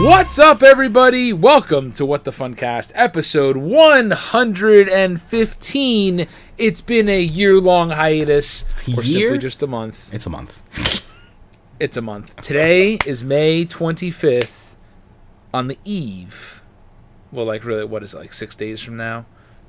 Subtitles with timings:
[0.00, 1.32] What's up, everybody?
[1.32, 6.28] Welcome to What the Funcast, episode 115.
[6.56, 8.64] It's been a year long hiatus,
[8.96, 9.30] or Year?
[9.30, 10.14] simply just a month.
[10.14, 10.62] It's a month.
[11.80, 12.34] It's a month.
[12.40, 14.74] Today is May 25th,
[15.54, 16.60] on the eve.
[17.30, 19.26] Well, like, really, what is it, like six days from now?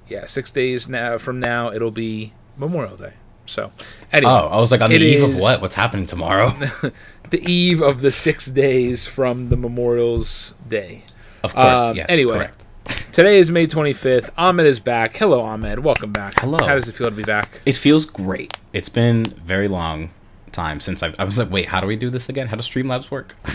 [0.07, 3.13] Yeah, six days now from now, it'll be Memorial Day.
[3.45, 3.71] So,
[4.11, 4.31] anyway.
[4.31, 5.61] Oh, I was like on the eve of what?
[5.61, 6.51] What's happening tomorrow?
[7.29, 11.03] the eve of the six days from the Memorial's Day.
[11.43, 12.05] Of course, Um, yes.
[12.09, 12.37] anyway.
[12.37, 12.65] correct.
[13.11, 14.29] Today is May 25th.
[14.37, 15.15] Ahmed is back.
[15.17, 15.79] Hello, Ahmed.
[15.79, 16.39] Welcome back.
[16.39, 16.57] Hello.
[16.65, 17.49] How does it feel to be back?
[17.65, 18.57] It feels great.
[18.73, 20.09] It's been very long
[20.51, 22.47] time since I've, I was like, wait, how do we do this again?
[22.47, 23.35] How does Streamlabs work?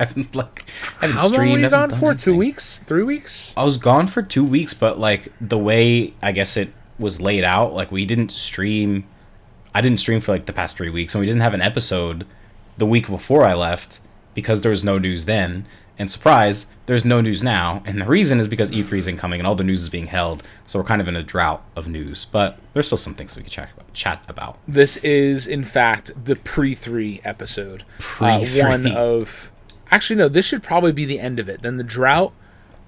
[0.00, 0.64] I haven't like
[1.02, 2.14] I haven't How long streamed, were you gone for?
[2.14, 2.78] Two weeks?
[2.86, 3.52] Three weeks?
[3.54, 7.44] I was gone for two weeks, but like the way I guess it was laid
[7.44, 9.04] out, like we didn't stream.
[9.74, 12.26] I didn't stream for like the past three weeks, and we didn't have an episode
[12.78, 14.00] the week before I left
[14.34, 15.66] because there was no news then.
[15.98, 19.46] And surprise, there's no news now, and the reason is because E3 is incoming and
[19.46, 22.24] all the news is being held, so we're kind of in a drought of news.
[22.24, 23.92] But there's still some things we can chat about.
[23.92, 24.58] Chat about.
[24.66, 27.84] This is, in fact, the pre 3 episode.
[27.98, 28.64] Pre-3.
[28.64, 29.52] Uh, one of.
[29.90, 31.60] Actually, no, this should probably be the end of it.
[31.60, 32.32] Then the drought,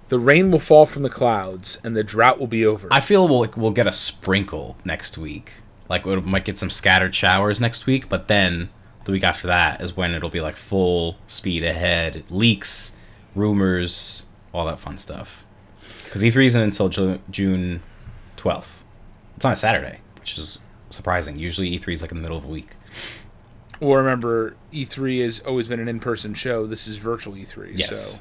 [0.08, 2.88] the rain will fall from the clouds, and the drought will be over.
[2.90, 5.52] I feel we'll like, we'll get a sprinkle next week.
[5.86, 8.70] Like we might get some scattered showers next week, but then
[9.04, 12.92] the week after that is when it'll be like full speed ahead, leaks,
[13.34, 15.44] rumors, all that fun stuff.
[16.04, 17.80] Because E3 isn't until Ju- June
[18.36, 18.84] twelfth.
[19.36, 20.58] It's on a Saturday, which is
[20.90, 21.38] surprising.
[21.38, 22.76] Usually E3 is like in the middle of a week.
[23.80, 26.66] Well, remember, E3 has always been an in person show.
[26.66, 27.76] This is virtual E3.
[27.78, 27.96] Yes.
[28.14, 28.20] So,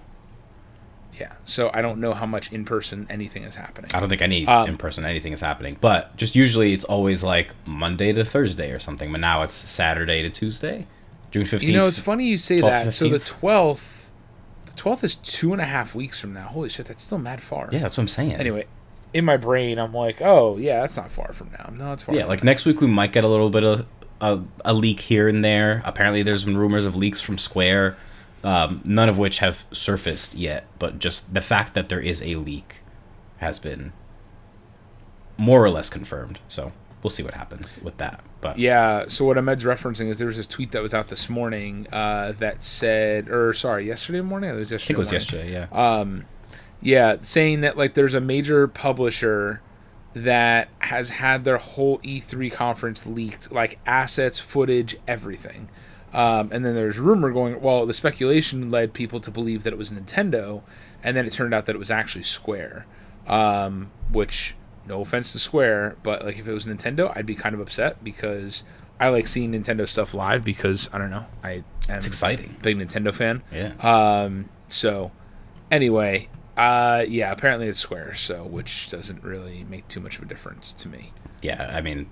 [1.19, 1.33] yeah.
[1.45, 3.91] So I don't know how much in person anything is happening.
[3.93, 7.23] I don't think any Um, in person anything is happening, but just usually it's always
[7.23, 9.11] like Monday to Thursday or something.
[9.11, 10.87] But now it's Saturday to Tuesday,
[11.31, 11.71] June fifteenth.
[11.71, 12.93] You know, it's funny you say that.
[12.93, 14.11] So the twelfth,
[14.65, 16.47] the twelfth is two and a half weeks from now.
[16.47, 17.69] Holy shit, that's still mad far.
[17.71, 18.33] Yeah, that's what I'm saying.
[18.33, 18.65] Anyway,
[19.13, 21.69] in my brain, I'm like, oh yeah, that's not far from now.
[21.73, 22.15] No, it's far.
[22.15, 22.51] Yeah, like now.
[22.51, 23.85] next week we might get a little bit of
[24.21, 25.81] a, a leak here and there.
[25.83, 27.97] Apparently, there's been rumors of leaks from Square,
[28.43, 30.65] um, none of which have surfaced yet.
[30.79, 32.79] But just the fact that there is a leak
[33.37, 33.93] has been
[35.37, 36.39] more or less confirmed.
[36.47, 36.71] So
[37.03, 38.21] we'll see what happens with that.
[38.41, 39.05] But Yeah.
[39.07, 42.33] So what Ahmed's referencing is there was this tweet that was out this morning uh,
[42.39, 44.49] that said, or sorry, yesterday morning.
[44.49, 44.87] It was I yesterday.
[44.87, 45.51] think it was morning.
[45.53, 45.67] yesterday.
[45.71, 45.99] Yeah.
[45.99, 46.25] Um,
[46.81, 49.61] yeah, saying that like there's a major publisher
[50.13, 55.69] that has had their whole E3 conference leaked, like assets, footage, everything.
[56.13, 57.61] Um, and then there's rumor going.
[57.61, 60.61] Well, the speculation led people to believe that it was Nintendo,
[61.03, 62.85] and then it turned out that it was actually Square.
[63.27, 64.55] Um, which,
[64.87, 68.03] no offense to Square, but like if it was Nintendo, I'd be kind of upset
[68.03, 68.63] because
[68.99, 72.57] I like seeing Nintendo stuff live because I don't know, I am it's exciting.
[72.61, 73.43] big Nintendo fan.
[73.53, 73.73] Yeah.
[73.79, 75.11] Um, so
[75.69, 80.27] anyway, uh, yeah, apparently it's Square, so which doesn't really make too much of a
[80.27, 81.13] difference to me.
[81.41, 81.71] yeah.
[81.73, 82.09] I mean,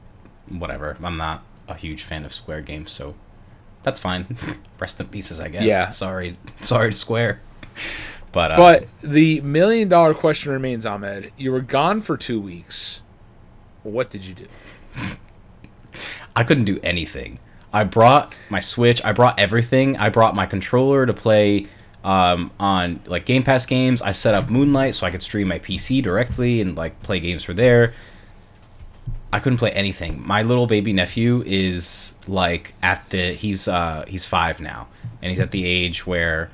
[0.47, 0.95] whatever.
[1.03, 3.15] I'm not a huge fan of Square games, so
[3.89, 4.37] that's fine.
[4.79, 5.63] Rest in pieces, I guess.
[5.63, 5.89] Yeah.
[5.89, 6.37] Sorry.
[6.61, 7.41] Sorry to Square.
[8.31, 11.31] But uh, But the million dollar question remains, Ahmed.
[11.35, 13.01] You were gone for two weeks.
[13.81, 14.45] What did you do?
[16.35, 17.39] I couldn't do anything.
[17.73, 19.03] I brought my Switch.
[19.03, 19.97] I brought everything.
[19.97, 21.65] I brought my controller to play
[22.03, 23.99] um, on like Game Pass games.
[24.01, 27.43] I set up Moonlight so I could stream my PC directly and like play games
[27.43, 27.93] for there.
[29.31, 30.25] I couldn't play anything.
[30.25, 34.87] My little baby nephew is like at the he's uh he's five now,
[35.21, 36.49] and he's at the age where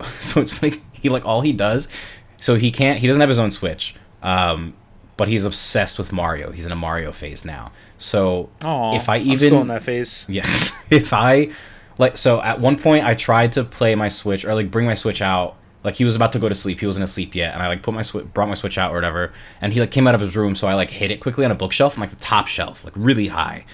[0.18, 1.88] so it's funny he like all he does
[2.36, 4.74] so he can't he doesn't have his own switch um
[5.16, 9.18] but he's obsessed with mario he's in a mario phase now so Oh, if i
[9.18, 10.26] even still in that phase.
[10.28, 11.50] yes if i
[11.96, 14.94] like so at one point i tried to play my switch or like bring my
[14.94, 17.62] switch out like he was about to go to sleep he wasn't asleep yet and
[17.62, 20.06] i like put my switch brought my switch out or whatever and he like came
[20.06, 22.10] out of his room so i like hit it quickly on a bookshelf on like
[22.10, 23.64] the top shelf like really high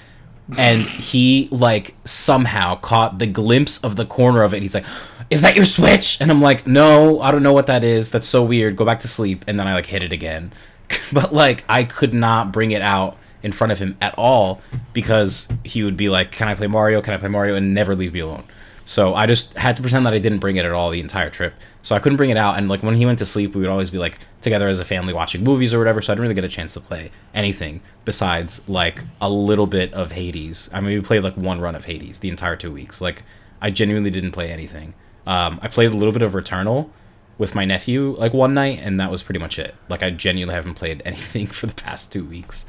[0.58, 4.62] and he like somehow caught the glimpse of the corner of it.
[4.62, 4.86] He's like,
[5.28, 8.10] "Is that your switch?" And I'm like, "No, I don't know what that is.
[8.10, 8.76] That's so weird.
[8.76, 10.52] Go back to sleep." And then I like hit it again,
[11.12, 14.60] but like I could not bring it out in front of him at all
[14.92, 17.00] because he would be like, "Can I play Mario?
[17.00, 18.44] Can I play Mario?" and never leave me alone.
[18.84, 21.30] So I just had to pretend that I didn't bring it at all the entire
[21.30, 21.54] trip.
[21.82, 23.70] So I couldn't bring it out, and like when he went to sleep, we would
[23.70, 26.02] always be like together as a family watching movies or whatever.
[26.02, 29.92] So I didn't really get a chance to play anything besides like a little bit
[29.94, 30.68] of Hades.
[30.72, 33.00] I mean, we played like one run of Hades the entire two weeks.
[33.00, 33.22] Like
[33.62, 34.94] I genuinely didn't play anything.
[35.26, 36.90] Um, I played a little bit of Returnal
[37.38, 39.74] with my nephew like one night, and that was pretty much it.
[39.88, 42.66] Like I genuinely haven't played anything for the past two weeks.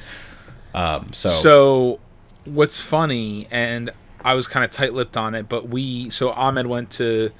[0.73, 1.99] Um, so, So,
[2.45, 3.89] what's funny, and
[4.23, 7.31] I was kind of tight lipped on it, but we, so Ahmed went to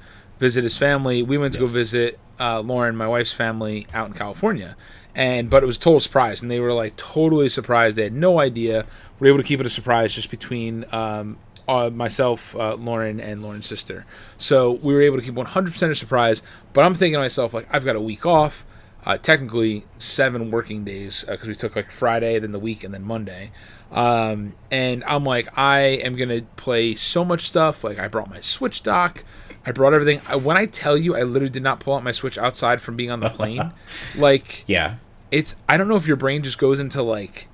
[0.42, 1.22] visit his family.
[1.22, 1.70] We went to Yes.
[1.70, 4.76] go visit uh, Lauren, my wife's family, out in California,
[5.14, 7.96] and but it was a total surprise, and they were like totally surprised.
[7.96, 8.84] They had no idea.
[9.20, 13.20] We were able to keep it a surprise just between um, uh, myself, uh, Lauren,
[13.20, 14.04] and Lauren's sister.
[14.36, 16.42] So we were able to keep 100% a surprise.
[16.72, 18.66] But I'm thinking to myself, like, I've got a week off.
[19.04, 23.04] Uh, technically, seven working days because we took like Friday, then the week, and then
[23.04, 23.50] Monday.
[23.92, 27.84] Um, and I'm like, I am gonna play so much stuff.
[27.84, 29.22] Like, I brought my Switch dock.
[29.64, 30.20] I brought everything.
[30.28, 32.96] I, when I tell you, I literally did not pull out my Switch outside from
[32.96, 33.72] being on the plane.
[34.16, 34.96] like, Yeah.
[35.30, 37.48] it's I don't know if your brain just goes into like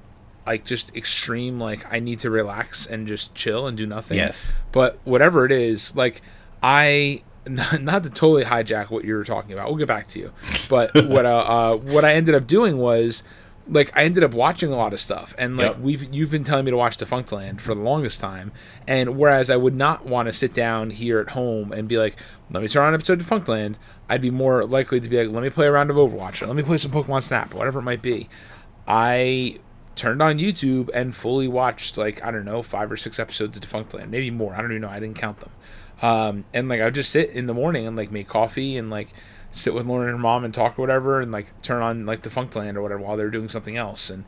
[0.47, 4.17] like just extreme like I need to relax and just chill and do nothing.
[4.17, 4.55] Yes.
[4.73, 6.23] But whatever it is, like
[6.63, 9.69] I not, not to totally hijack what you were talking about.
[9.69, 10.33] We'll get back to you.
[10.71, 13.23] But what uh, uh what I ended up doing was
[13.71, 15.81] like I ended up watching a lot of stuff, and like Yep.
[15.81, 18.53] we've you've been telling me to watch Defunctland for the longest time,
[18.87, 22.17] and whereas I would not want to sit down here at home and be like,
[22.51, 23.77] let me turn on an episode of Defunctland,
[24.09, 26.47] I'd be more likely to be like, let me play a round of Overwatch, or
[26.47, 28.29] let me play some Pokemon Snap, whatever it might be.
[28.87, 29.59] I
[29.95, 33.63] turned on YouTube and fully watched like I don't know five or six episodes of
[33.63, 34.55] Defunctland, maybe more.
[34.55, 34.89] I don't even know.
[34.89, 35.51] I didn't count them.
[36.01, 38.91] Um, and like I would just sit in the morning and like make coffee and
[38.91, 39.09] like
[39.51, 42.23] sit with Lauren and her mom and talk or whatever, and like turn on like
[42.23, 44.11] Defunctland or whatever while they were doing something else.
[44.11, 44.25] And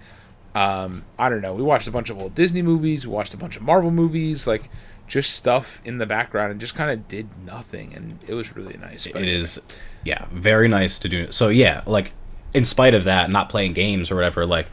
[0.55, 1.55] um, I don't know.
[1.55, 3.07] We watched a bunch of old Disney movies.
[3.07, 4.47] We watched a bunch of Marvel movies.
[4.47, 4.69] Like
[5.11, 8.77] just stuff in the background and just kind of did nothing, and it was really
[8.79, 9.07] nice.
[9.07, 9.61] But It is,
[10.05, 11.31] yeah, very nice to do.
[11.33, 12.13] So yeah, like
[12.55, 14.69] in spite of that, not playing games or whatever, like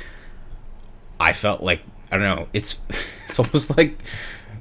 [1.20, 2.48] I felt like I don't know.
[2.54, 2.80] It's
[3.28, 3.98] it's almost like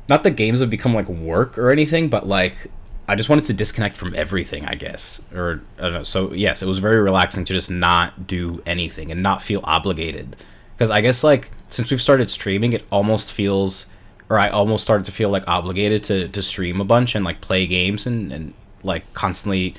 [0.09, 2.69] not that games have become like work or anything, but like
[3.09, 6.05] I just wanted to disconnect from everything, I guess, or I don't know.
[6.05, 10.37] So yes, it was very relaxing to just not do anything and not feel obligated.
[10.77, 13.87] Because I guess like since we've started streaming, it almost feels,
[14.29, 17.41] or I almost started to feel like obligated to to stream a bunch and like
[17.41, 19.75] play games and and like constantly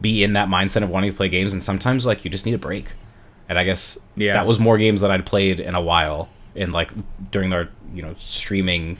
[0.00, 1.52] be in that mindset of wanting to play games.
[1.52, 2.86] And sometimes like you just need a break.
[3.48, 4.32] And I guess Yeah.
[4.34, 6.90] that was more games that I'd played in a while in like
[7.30, 8.98] during their you know streaming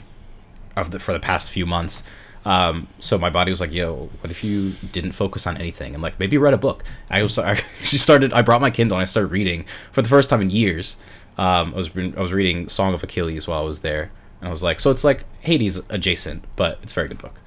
[0.75, 2.03] of the for the past few months.
[2.45, 6.03] Um, so my body was like, "Yo, what if you didn't focus on anything and
[6.03, 8.33] like maybe read a book?" I was I started.
[8.33, 10.97] I brought my Kindle and I started reading for the first time in years.
[11.37, 14.11] Um, I was I was reading Song of Achilles while I was there,
[14.41, 17.39] and I was like, "So it's like Hades adjacent, but it's a very good book."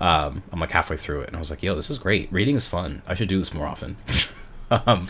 [0.00, 2.32] Um, I'm like halfway through it, and I was like, "Yo, this is great.
[2.32, 3.02] Reading is fun.
[3.06, 3.96] I should do this more often."
[4.70, 5.06] um,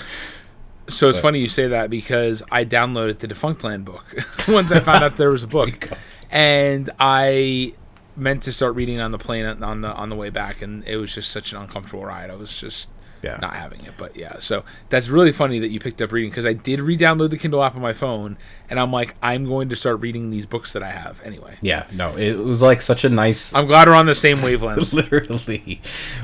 [0.86, 4.04] So it's funny you say that because I downloaded the Defunctland book
[4.48, 5.88] once I found out there was a book,
[6.30, 7.74] and I
[8.16, 10.96] meant to start reading on the plane on the on the way back, and it
[10.96, 12.30] was just such an uncomfortable ride.
[12.30, 12.90] I was just
[13.22, 13.38] Yeah.
[13.40, 13.92] not having it.
[13.98, 17.28] But yeah, so that's really funny that you picked up reading because I did re-download
[17.30, 18.36] the Kindle app on my phone,
[18.70, 21.56] and I'm like, I'm going to start reading these books that I have anyway.
[21.60, 24.92] yeah, no, it was like such a nice I'm glad we're on the same wavelength.
[25.00, 25.80] literally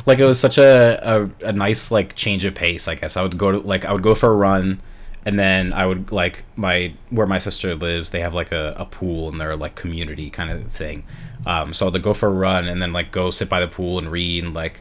[0.06, 3.22] like it was such a, a a nice like change of pace i guess i
[3.22, 4.80] would go to like i would go for a run
[5.26, 8.86] and then i would like my where my sister lives they have like a, a
[8.86, 11.02] pool in their like community kind of thing.
[11.44, 13.98] Um so i'd go for a run and then like go sit by the pool
[13.98, 14.80] and read and like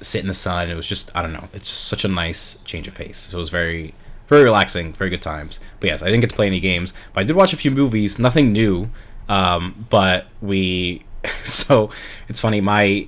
[0.00, 0.68] sit in the sun.
[0.68, 1.48] It was just i don't know.
[1.54, 3.16] It's just such a nice change of pace.
[3.30, 3.94] So it was very
[4.26, 5.60] very relaxing very good times.
[5.78, 7.70] But yes i didn't get to play any games but i did watch a few
[7.70, 8.90] movies nothing new.
[9.28, 11.04] Um but we
[11.44, 11.90] so
[12.28, 13.06] it's funny my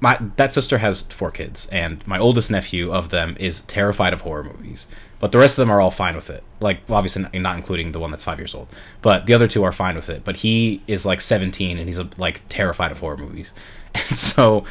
[0.00, 4.22] my that sister has four kids and my oldest nephew of them is terrified of
[4.22, 4.88] horror movies
[5.22, 6.42] but the rest of them are all fine with it.
[6.58, 8.66] Like obviously not- including the one that's five years old.
[9.02, 10.24] But the other two are fine with it.
[10.24, 13.54] But he is like 17 and he's uh, like terrified of horror movies.
[13.94, 14.64] And so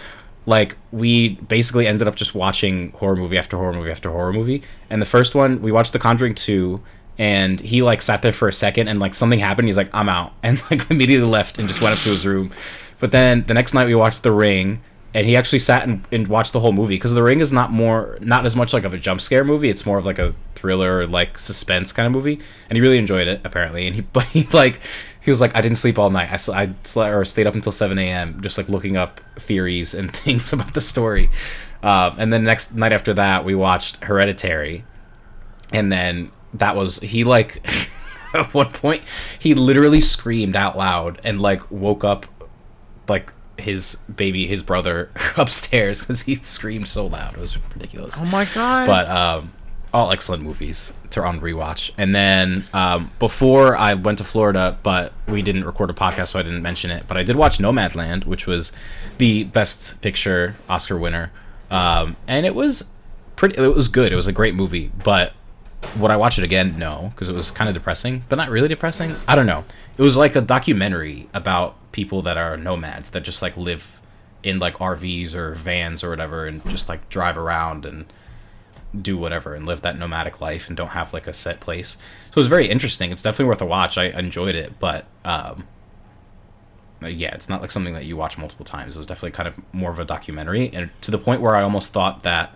[0.45, 4.61] like we basically ended up just watching horror movie after horror movie after horror movie.
[4.89, 6.81] And the first one we watched the conjuring 2
[7.17, 9.69] and he like sat there for a second and like something happened.
[9.69, 10.33] He's like i'm out.
[10.43, 12.51] And like immediately left and just went up to his room.
[12.99, 14.81] But then the next night we watched the ring
[15.13, 17.71] and he actually sat and, and watched the whole movie because the ring is not
[17.71, 20.33] more not as much like of a jump scare movie it's more of like a
[20.55, 22.39] thriller like suspense kind of movie
[22.69, 24.79] and he really enjoyed it apparently and he but he like
[25.21, 27.55] he was like i didn't sleep all night i, sl- I slept or stayed up
[27.55, 31.29] until 7 a.m just like looking up theories and things about the story.
[31.83, 34.83] Um, and then next night after that we watched hereditary
[35.73, 37.65] and then that was he like
[38.35, 39.01] at one point
[39.39, 42.27] he literally screamed out loud and like woke up
[43.07, 48.25] like his baby his brother upstairs because he screamed so loud it was ridiculous oh
[48.25, 48.87] my god!
[48.87, 49.53] but um
[49.93, 55.11] all excellent movies to on rewatch and then um before i went to florida but
[55.27, 58.25] we didn't record a podcast so i didn't mention it but i did watch nomadland
[58.25, 58.71] which was
[59.17, 61.29] the best picture oscar winner
[61.69, 62.87] um and it was
[63.35, 65.33] pretty it was good it was a great movie but
[65.97, 66.77] would I watch it again?
[66.77, 69.15] No, because it was kind of depressing, but not really depressing.
[69.27, 69.65] I don't know.
[69.97, 74.01] It was like a documentary about people that are nomads that just like live
[74.43, 78.05] in like RVs or vans or whatever and just like drive around and
[78.99, 81.91] do whatever and live that nomadic life and don't have like a set place.
[81.91, 83.11] So it was very interesting.
[83.11, 83.97] It's definitely worth a watch.
[83.97, 85.67] I enjoyed it, but um,
[87.09, 88.95] yeah, it's not like something that you watch multiple times.
[88.95, 91.63] It was definitely kind of more of a documentary, and to the point where I
[91.63, 92.53] almost thought that,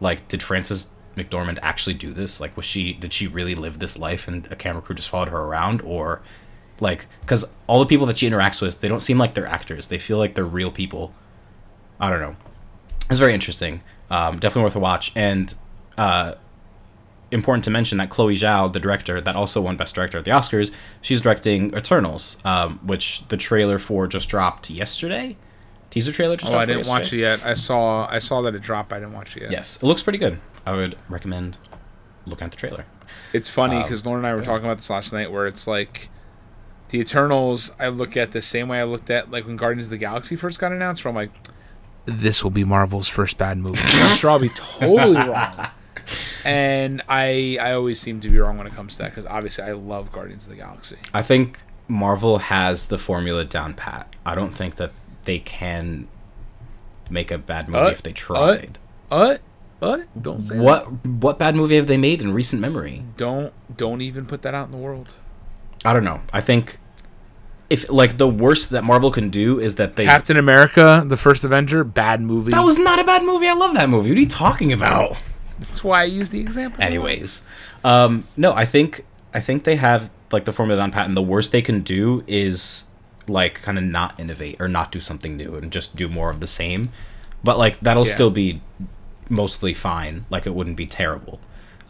[0.00, 2.40] like, did Frances McDormand actually do this?
[2.40, 5.28] Like, was she did she really live this life, and a camera crew just followed
[5.28, 6.20] her around, or
[6.80, 9.88] like, because all the people that she interacts with, they don't seem like they're actors.
[9.88, 11.14] They feel like they're real people.
[12.00, 12.36] I don't know.
[13.10, 13.82] It's very interesting.
[14.10, 15.54] Um, definitely worth a watch, and
[15.98, 16.34] uh,
[17.30, 20.30] important to mention that Chloe Zhao, the director that also won Best Director at the
[20.32, 25.36] Oscars, she's directing Eternals, um, which the trailer for just dropped yesterday.
[25.90, 26.62] Teaser trailer just Oh, dropped.
[26.70, 27.44] I didn't watch it yet.
[27.44, 28.92] I saw I saw that it dropped.
[28.92, 29.50] I didn't watch it yet.
[29.52, 30.38] Yes, it looks pretty good.
[30.66, 31.56] I would recommend
[32.26, 32.84] looking at the trailer.
[33.32, 34.44] It's funny Um, because Lauren and I were yeah.
[34.46, 36.08] talking about this last night, where it's like
[36.90, 37.72] the Eternals.
[37.78, 40.36] I look at the same way I looked at like when Guardians of the Galaxy
[40.36, 41.04] first got announced.
[41.04, 41.30] Where I'm like,
[42.06, 43.80] this will be Marvel's first bad movie.
[43.82, 45.68] I'm sure I'll be totally wrong.
[46.44, 49.62] And I I always seem to be wrong when it comes to that because obviously
[49.64, 50.96] I love Guardians of the Galaxy.
[51.12, 54.16] I think Marvel has the formula down pat.
[54.24, 54.92] I don't think that
[55.24, 56.08] they can
[57.10, 58.78] make a bad movie Uh, if they tried.
[59.10, 59.36] Uh,
[59.82, 60.62] uh, don't say that.
[60.64, 63.04] what what bad movie have they made in recent memory?
[63.18, 65.16] Don't don't even put that out in the world.
[65.84, 66.22] I don't know.
[66.32, 66.78] I think
[67.70, 71.44] if like the worst that Marvel can do is that they Captain America, the first
[71.44, 72.50] Avenger, bad movie.
[72.50, 73.46] That was not a bad movie.
[73.46, 74.10] I love that movie.
[74.10, 75.16] What are you talking about?
[75.60, 76.82] That's why I use the example.
[76.82, 77.44] Anyways,
[77.84, 81.14] um, no, I think I think they have like the formula on patent.
[81.14, 82.84] The worst they can do is
[83.28, 86.40] like kind of not innovate or not do something new and just do more of
[86.40, 86.90] the same.
[87.44, 88.12] But like that'll Yeah.
[88.12, 88.60] still be
[89.28, 90.24] mostly fine.
[90.30, 91.38] Like it wouldn't be terrible.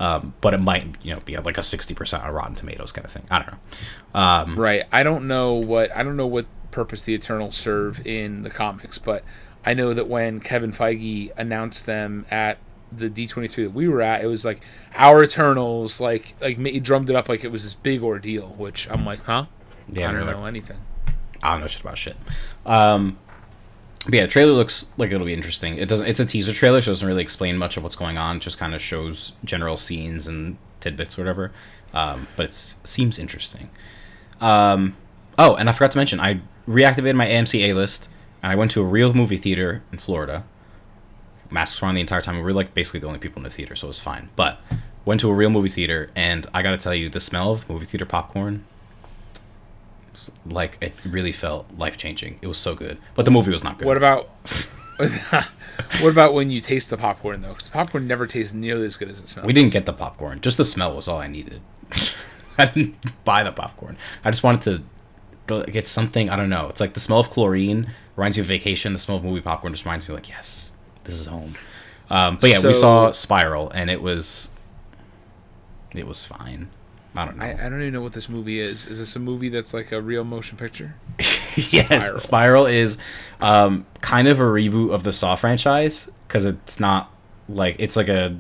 [0.01, 3.05] Um, but it might, you know, be like a sixty percent on Rotten Tomatoes kind
[3.05, 3.25] of thing.
[3.31, 4.19] I don't know.
[4.19, 4.85] Um, Right.
[4.91, 8.97] I don't know what I don't know what purpose the Eternals serve in the comics,
[8.99, 9.23] but
[9.65, 12.57] I know that when Kevin Feige announced them at
[12.91, 14.63] the D23 that we were at, it was like
[14.97, 18.55] our Eternals, like like he drummed it up like it was this big ordeal.
[18.57, 19.47] Which I'm like, huh?
[19.93, 20.79] Yeah, I don't know anything.
[21.43, 22.17] I don't know shit about shit.
[22.65, 23.19] Um,
[24.07, 25.77] but yeah, trailer looks like it'll be interesting.
[25.77, 26.07] It doesn't.
[26.07, 28.37] It's a teaser trailer, so it doesn't really explain much of what's going on.
[28.37, 31.53] It just kind of shows general scenes and tidbits, or whatever.
[31.93, 33.69] Um, but it seems interesting.
[34.41, 34.97] Um,
[35.37, 38.09] oh, and I forgot to mention, I reactivated my AMC A list,
[38.43, 40.45] and I went to a real movie theater in Florida.
[41.51, 42.37] Masks were on the entire time.
[42.37, 44.31] We were like basically the only people in the theater, so it was fine.
[44.35, 44.61] But
[45.05, 47.69] went to a real movie theater, and I got to tell you, the smell of
[47.69, 48.65] movie theater popcorn
[50.47, 52.39] like it really felt life changing.
[52.43, 53.87] It was so good, but the movie was not good.
[53.87, 54.29] What about
[56.01, 57.51] what about when you taste the popcorn though?
[57.51, 59.47] Because popcorn never tastes nearly as good as it smells.
[59.47, 60.41] we didn't get the popcorn.
[60.41, 61.61] Just the smell was all I needed.
[62.59, 63.97] I didn't buy the popcorn.
[64.25, 64.85] I just wanted
[65.47, 66.29] to get something.
[66.29, 66.69] I don't know.
[66.69, 68.93] It's like the smell of chlorine reminds me of vacation.
[68.93, 70.73] The smell of movie popcorn just reminds me like yes,
[71.05, 71.55] this is home.
[72.11, 74.51] Um, but yeah, we saw Spiral, and it was
[75.95, 76.69] it was fine.
[77.17, 77.45] I don't know.
[77.45, 78.87] I, I don't even know what this movie is.
[78.87, 80.95] Is this a movie that's like a real motion picture?
[81.19, 82.19] yes, Spiral.
[82.19, 82.99] Spiral is
[83.41, 87.13] um, kind of a reboot of the Saw franchise because it's not
[87.49, 88.37] like it's like a.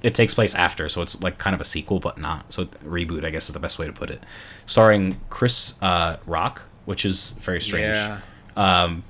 [0.00, 2.52] It takes place after, so it's like kind of a sequel, but not.
[2.52, 4.22] So reboot, I guess, is the best way to put it.
[4.64, 7.96] Starring Chris uh, Rock, which is very strange.
[7.96, 8.20] Yeah.
[8.56, 9.02] Um,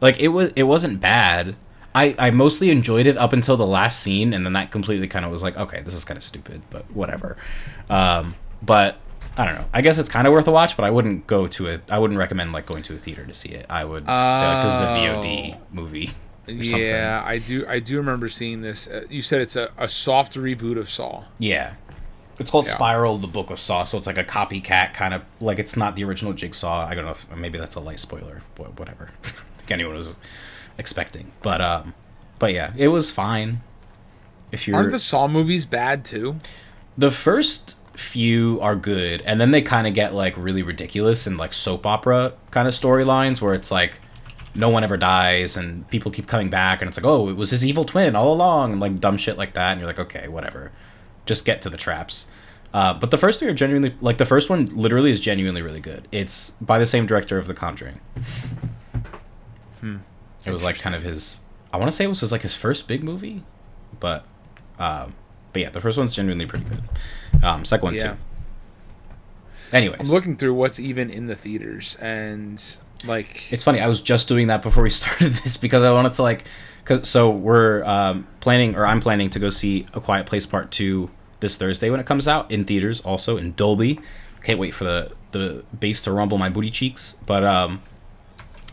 [0.00, 1.56] like it was, it wasn't bad.
[1.96, 5.24] I I mostly enjoyed it up until the last scene, and then that completely kind
[5.24, 7.36] of was like, okay, this is kind of stupid, but whatever.
[7.90, 8.98] Um, but
[9.36, 9.64] I don't know.
[9.72, 11.82] I guess it's kind of worth a watch, but I wouldn't go to it.
[11.90, 13.66] I wouldn't recommend like going to a theater to see it.
[13.68, 15.60] I would say like this is a VOD Oh.
[15.72, 16.10] movie.
[16.48, 16.80] or something.
[16.80, 17.66] Yeah, I do.
[17.66, 18.86] I do remember seeing this.
[18.86, 21.24] Uh, you said it's a, a soft reboot of Saw.
[21.38, 21.74] Yeah.
[22.38, 22.72] It's called Yeah.
[22.74, 25.96] Spiral, the Book of Saw, so it's like a copycat kind of like it's not
[25.96, 26.86] the original Jigsaw.
[26.86, 29.10] I don't know if maybe that's a light spoiler, but whatever.
[29.24, 30.18] if anyone was
[30.78, 31.94] expecting, but um,
[32.38, 33.60] but yeah, it was fine.
[34.52, 36.36] If you're Aren't the Saw movies bad too?
[36.98, 41.36] the first few are good, and then they kind of get like really ridiculous and
[41.36, 44.00] like soap opera kind of storylines where it's like
[44.54, 47.50] no one ever dies and people keep coming back, and it's like oh it was
[47.50, 50.28] his evil twin all along, and like dumb shit like that, and you're like okay
[50.28, 50.72] whatever,
[51.26, 52.28] just get to the traps.
[52.74, 55.80] Uh, but the first three are genuinely like the first one literally is genuinely really
[55.80, 56.08] good.
[56.12, 58.00] It's by the same director of The Conjuring.
[59.80, 59.96] Hmm.
[60.46, 61.40] It was like kind of his.
[61.72, 63.42] I want to say it was his like his first big movie,
[64.00, 64.24] but,
[64.78, 65.14] um,
[65.52, 66.82] but yeah, the first one's genuinely pretty good.
[67.44, 68.12] Um, second one Yeah.
[68.12, 68.16] too.
[69.72, 72.62] Anyways, I'm looking through what's even in the theaters, and
[73.04, 73.80] like it's funny.
[73.80, 76.44] I was just doing that before we started this because I wanted to like,
[76.84, 80.70] cause so we're um, planning or I'm planning to go see A Quiet Place Part
[80.70, 81.10] Two
[81.40, 83.98] this Thursday when it comes out in theaters, also in Dolby.
[84.44, 87.16] Can't wait for the the bass to rumble my booty cheeks.
[87.26, 87.82] But um,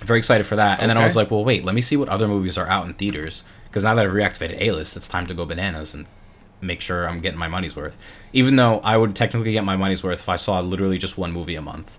[0.04, 0.80] Very excited for that.
[0.80, 2.86] And then I was like, well, wait, let me see what other movies are out
[2.86, 3.44] in theaters.
[3.66, 6.06] Because now that I've reactivated A list, it's time to go bananas and
[6.62, 7.98] make sure I'm getting my money's worth.
[8.32, 11.32] Even though I would technically get my money's worth if I saw literally just one
[11.32, 11.98] movie a month,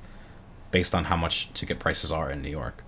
[0.71, 2.83] based on how much ticket prices are in New York.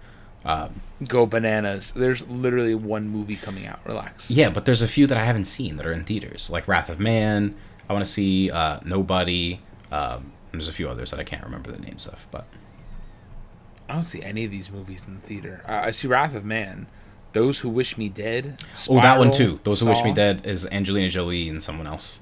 [1.07, 1.93] Go bananas.
[1.93, 3.81] There's literally one movie coming out.
[3.85, 4.31] Relax.
[4.31, 6.89] Yeah, but there's a few that I haven't seen that are in theaters, like Wrath
[6.89, 7.55] of Man.
[7.89, 9.61] I want to see uh, Nobody.
[9.91, 12.47] Um, there's a few others that I can't remember the names of, but
[13.89, 15.63] I don't see any of these movies in the theater.
[15.69, 16.87] Uh, I see Wrath of Man,
[17.33, 18.61] Those Who Wish Me Dead.
[18.89, 19.61] oh, that one too.
[19.65, 22.21] Those Who Wish Me Dead is Angelina Jolie and someone else.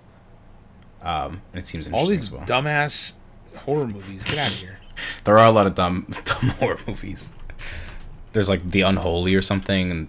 [1.02, 2.44] Um, and it seems interesting All these well.
[2.46, 3.14] dumbass
[3.58, 4.24] horror movies.
[4.24, 4.78] Get out of here.
[5.24, 7.30] There are a lot of dumb, dumb horror movies.
[8.32, 10.06] There's like The Unholy or something, and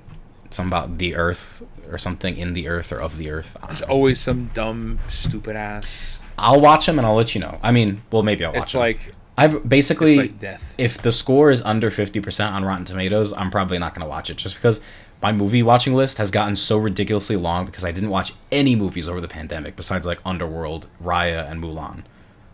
[0.51, 3.57] something about the Earth or something in the Earth or of the Earth.
[3.65, 3.87] There's know.
[3.87, 6.21] always some dumb, stupid ass.
[6.37, 7.57] I'll watch them and I'll let you know.
[7.63, 8.81] I mean, well, maybe I'll watch It's them.
[8.81, 10.73] like I've basically like death.
[10.77, 14.29] if the score is under 50% on Rotten Tomatoes, I'm probably not going to watch
[14.29, 14.81] it just because
[15.21, 19.09] my movie watching list has gotten so ridiculously long because I didn't watch any movies
[19.09, 22.03] over the pandemic besides like Underworld, Raya, and Mulan.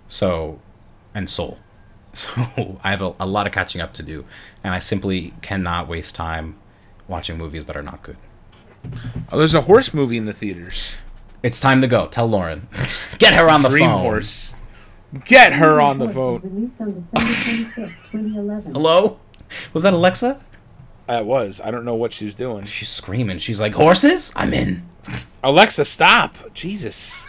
[0.07, 0.59] So,
[1.13, 1.57] and Soul.
[2.13, 4.25] So, I have a, a lot of catching up to do,
[4.65, 6.57] and I simply cannot waste time
[7.07, 8.17] watching movies that are not good.
[9.31, 10.95] Oh, there's a horse movie in the theaters.
[11.41, 12.07] It's time to go.
[12.07, 12.67] Tell Lauren.
[13.17, 14.01] Get her on the Dream phone.
[14.01, 14.53] Horse.
[15.25, 16.53] Get her on the Horse was phone.
[16.55, 18.71] Released on December 25th, 2011.
[18.73, 19.19] Hello?
[19.73, 20.39] Was that Alexa?
[21.07, 21.59] That was.
[21.59, 22.63] I don't know what she's doing.
[22.63, 23.37] She's screaming.
[23.37, 24.31] She's like, Horses?
[24.35, 24.87] I'm in.
[25.43, 26.37] Alexa, stop!
[26.53, 27.27] Jesus.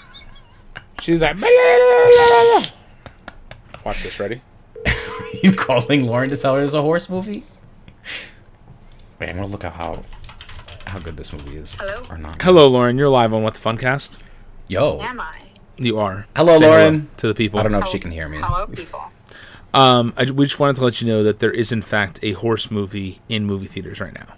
[1.00, 1.36] She's like.
[1.38, 4.20] "Blah, blah, blah, blah, blah." Watch this.
[4.20, 4.42] Ready?
[5.42, 7.44] you calling Lauren to tell her there's a horse movie?
[9.18, 10.04] Wait, I'm gonna look at how
[10.86, 11.74] how good this movie is.
[11.74, 12.06] Hello?
[12.10, 12.40] Or not.
[12.42, 12.98] Hello, Lauren.
[12.98, 14.18] You're live on What the Funcast.
[14.68, 15.00] Yo.
[15.00, 15.40] Am I?
[15.84, 16.26] You are.
[16.36, 17.08] Hello, Say Lauren.
[17.18, 17.58] to the people.
[17.60, 18.38] I don't know if she can hear me.
[18.40, 19.00] Hello, people.
[19.74, 22.32] Um, I, we just wanted to let you know that there is, in fact, a
[22.32, 24.34] horse movie in movie theaters right now.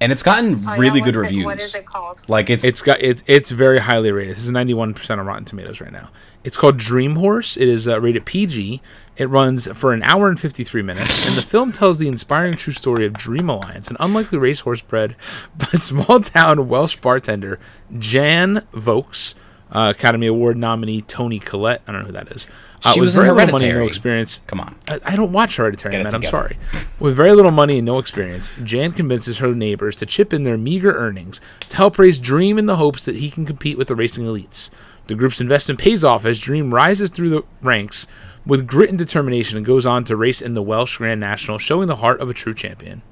[0.00, 1.44] And it's gotten Oh, yeah, really good what's it- reviews.
[1.44, 2.20] what is it called?
[2.28, 4.34] Like it's, It's got it, it's very highly rated.
[4.36, 6.10] This is 91% on Rotten Tomatoes right now.
[6.42, 7.56] It's called Dream Horse.
[7.56, 8.82] It is uh, rated PG.
[9.16, 12.72] It runs for an hour and 53 minutes, and the film tells the inspiring true
[12.72, 15.14] story of Dream Alliance, an unlikely racehorse bred
[15.56, 17.60] by small town Welsh bartender
[17.96, 19.34] Jan Vokes,
[19.74, 21.82] uh, Academy Award nominee Toni Collette.
[21.86, 22.46] I don't know who that is.
[22.84, 24.40] Uh, She with was very little money and no experience.
[24.46, 24.76] come on.
[24.88, 26.14] I, I don't watch Hereditary, man.
[26.14, 26.58] I'm sorry.
[27.00, 30.58] With very little money and no experience, Jan convinces her neighbors to chip in their
[30.58, 33.96] meager earnings to help raise Dream in the hopes that he can compete with the
[33.96, 34.70] racing elites.
[35.06, 38.06] The group's investment pays off as Dream rises through the ranks
[38.46, 41.88] with grit and determination and goes on to race in the Welsh Grand National, showing
[41.88, 43.02] the heart of a true champion.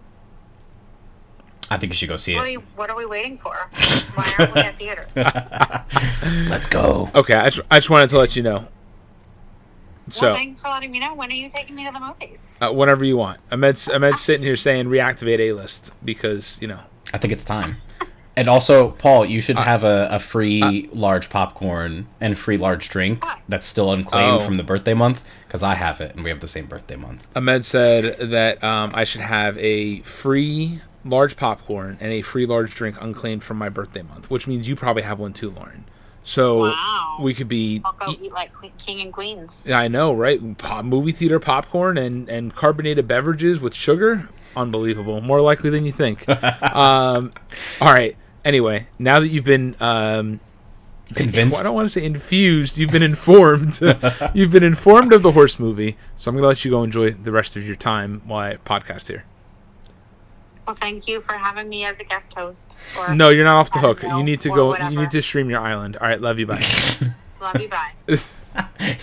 [1.73, 2.53] I think you should go see What are, it.
[2.53, 3.55] you, what are we waiting for?
[4.15, 5.07] Why aren't we at theater?
[6.51, 7.11] Let's go.
[7.15, 8.69] Okay, I just, I just wanted to let you know.
[10.09, 11.15] So, well, thanks for letting me know.
[11.15, 12.53] When are you taking me to the movies?
[12.61, 13.41] uh, whenever you want.
[13.51, 16.81] Ahmed's, Ahmed's sitting here saying reactivate A list because, you know,
[17.15, 17.77] I think it's time.
[18.35, 22.89] And also, Paul, you Uh, should have a, a free large popcorn and free large
[22.89, 24.45] drink that's still unclaimed Oh.
[24.45, 27.27] from the birthday month because I have it and we have the same birthday month.
[27.37, 32.75] Ahmed said that um, I should have a free large popcorn and a free large
[32.75, 35.85] drink unclaimed from my birthday month, which means you probably have one too, Lauren.
[36.23, 37.19] So Wow.
[37.21, 37.83] we could be.
[37.85, 39.63] I'll go e- eat like king and queens.
[39.67, 40.57] Yeah, I know, right?
[40.59, 44.29] Pop, movie theater popcorn and, and carbonated beverages with sugar.
[44.57, 45.21] Unbelievable.
[45.21, 46.29] More likely than you think.
[46.63, 47.33] um,
[47.81, 48.17] all right.
[48.45, 50.41] Anyway, now that you've been um,
[51.15, 51.59] Convinced?
[51.59, 52.79] I don't want to say infused.
[52.79, 53.81] You've been informed.
[54.35, 55.97] you've been informed of the horse movie.
[56.17, 58.57] So I'm going to let you go enjoy the rest of your time while I
[58.57, 59.25] podcast here.
[60.67, 62.75] Well, thank you for having me as a guest host.
[62.99, 64.03] Or No, you're not off the hook.
[64.03, 64.89] know, You need to or go.
[64.89, 65.97] You need to stream your island.
[65.97, 66.47] All right, love you.
[66.47, 66.63] Bye.
[67.41, 67.69] Love you.
[67.69, 67.91] Bye.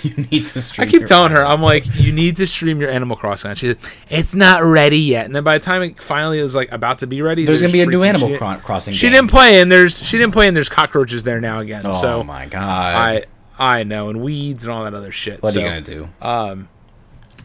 [0.02, 0.88] you need to stream.
[0.88, 1.46] I keep telling her.
[1.46, 3.50] I'm like, you need to stream your Animal Crossing.
[3.50, 3.78] And she said,
[4.10, 5.26] it's not ready yet.
[5.26, 7.74] And then by the time it finally is like about to be ready, There's gonna
[7.74, 8.94] be a new Animal Cro- Crossing.
[8.94, 9.14] She game.
[9.14, 11.82] didn't play, and there's she didn't play, and there's cockroaches there now again.
[11.86, 12.96] Oh so my god!
[12.96, 13.24] I
[13.60, 15.44] I know, and weeds and all that other shit.
[15.44, 16.10] what so, are you gonna do?
[16.22, 16.70] Um,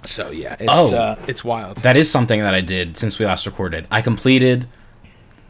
[0.04, 0.94] So yeah, it's Oh.
[0.96, 1.78] uh, it's wild.
[1.78, 3.86] That is something that I did since we last recorded.
[3.90, 4.66] I completed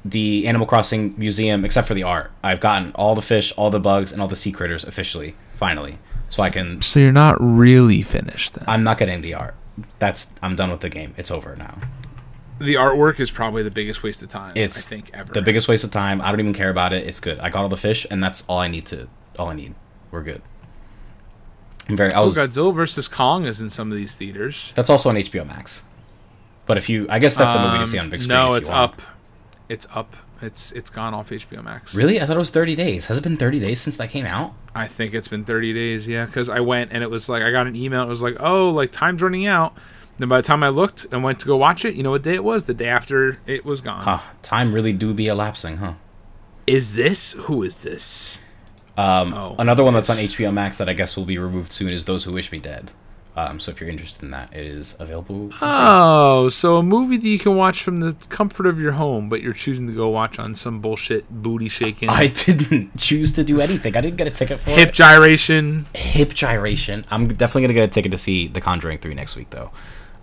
[0.05, 2.31] the Animal Crossing museum, except for the art.
[2.43, 5.99] I've gotten all the fish, all the bugs, and all the sea critters officially, finally.
[6.29, 6.83] So I can.
[6.83, 8.65] so you're not really finished then.
[8.67, 9.55] I'm not getting the art.
[9.99, 10.33] That's.
[10.43, 11.15] I'm done with the game.
[11.17, 11.79] It's over now.
[12.61, 14.53] the artwork is probably the biggest waste of time.
[14.55, 15.33] It's I think ever.
[15.33, 16.21] the biggest waste of time.
[16.21, 17.07] I don't even care about it.
[17.07, 17.39] It's good.
[17.41, 19.09] I got all the fish, and that's all I need to.
[19.39, 19.75] All I need.
[20.13, 20.43] We're good.
[21.89, 22.13] I'm very.
[22.13, 22.37] I Oh, was.
[22.37, 24.73] Godzilla versus Kong is in some of these theaters.
[24.75, 25.85] That's also on HBO Max.
[26.67, 28.37] But if you, I guess that's a movie to see on Um, big screen.
[28.39, 29.03] No, if you it's up.
[29.69, 30.17] It's up.
[30.43, 31.95] It's it's gone off HBO Max.
[31.95, 32.21] Really?
[32.21, 33.07] I thought it was 30 days.
[33.09, 34.55] Has it been 30 days since that came out?
[34.75, 36.09] I think it's been 30 days.
[36.09, 38.03] Yeah, because I went and it was like I got an email.
[38.03, 39.77] It was like, oh, like time's running out,
[40.19, 42.23] Then by the time I looked and went to go watch it, you know what
[42.23, 42.65] day it was?
[42.65, 44.05] The day after it was gone.
[44.05, 44.21] Huh.
[44.43, 45.95] Time really do be elapsing, huh?
[46.67, 48.39] Is this who is this?
[48.97, 50.17] Um, Oh, another one that's on.
[50.17, 52.93] HBO Max that I guess will be removed soon is Those Who Wish Me Dead.
[53.37, 55.51] Um, so if you're interested in that, it is available.
[55.61, 59.43] Oh, so a movie that you can watch from the comfort of your home, but
[59.43, 63.61] you're choosing to go watch on some bullshit booty shaking, I didn't choose to do
[63.61, 63.97] anything.
[63.97, 64.95] I didn't get a ticket for hip it.
[64.95, 65.87] gyration.
[65.97, 67.05] Hip gyration.
[67.11, 69.73] I'm definitely gonna get a ticket to see The Conjuring three next week though.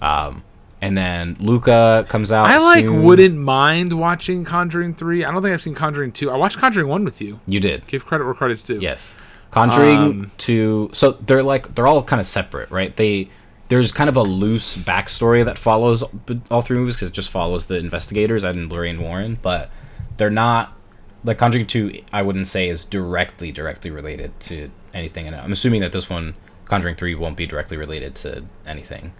[0.02, 0.44] Um,
[0.82, 2.48] and then Luca comes out.
[2.50, 3.04] I like soon.
[3.04, 5.24] wouldn't mind watching Conjuring three.
[5.24, 6.32] I don't think I've seen Conjuring two.
[6.32, 7.40] I watched Conjuring one with you.
[7.46, 7.86] You did.
[7.88, 8.80] Give credit where credit's due.
[8.80, 9.16] Yes.
[9.52, 12.96] Conjuring Um, to so they're like they're all kind of separate, right?
[12.96, 13.30] They
[13.68, 16.04] there's kind of a loose backstory that follows
[16.50, 19.70] all three movies because it just follows the investigators Ed and Lorraine Warren, but
[20.18, 20.76] they're not
[21.24, 22.02] like Conjuring Two.
[22.12, 26.34] I wouldn't say is directly directly related to anything, and I'm assuming that this one
[26.66, 29.14] Conjuring Three won't be directly related to anything.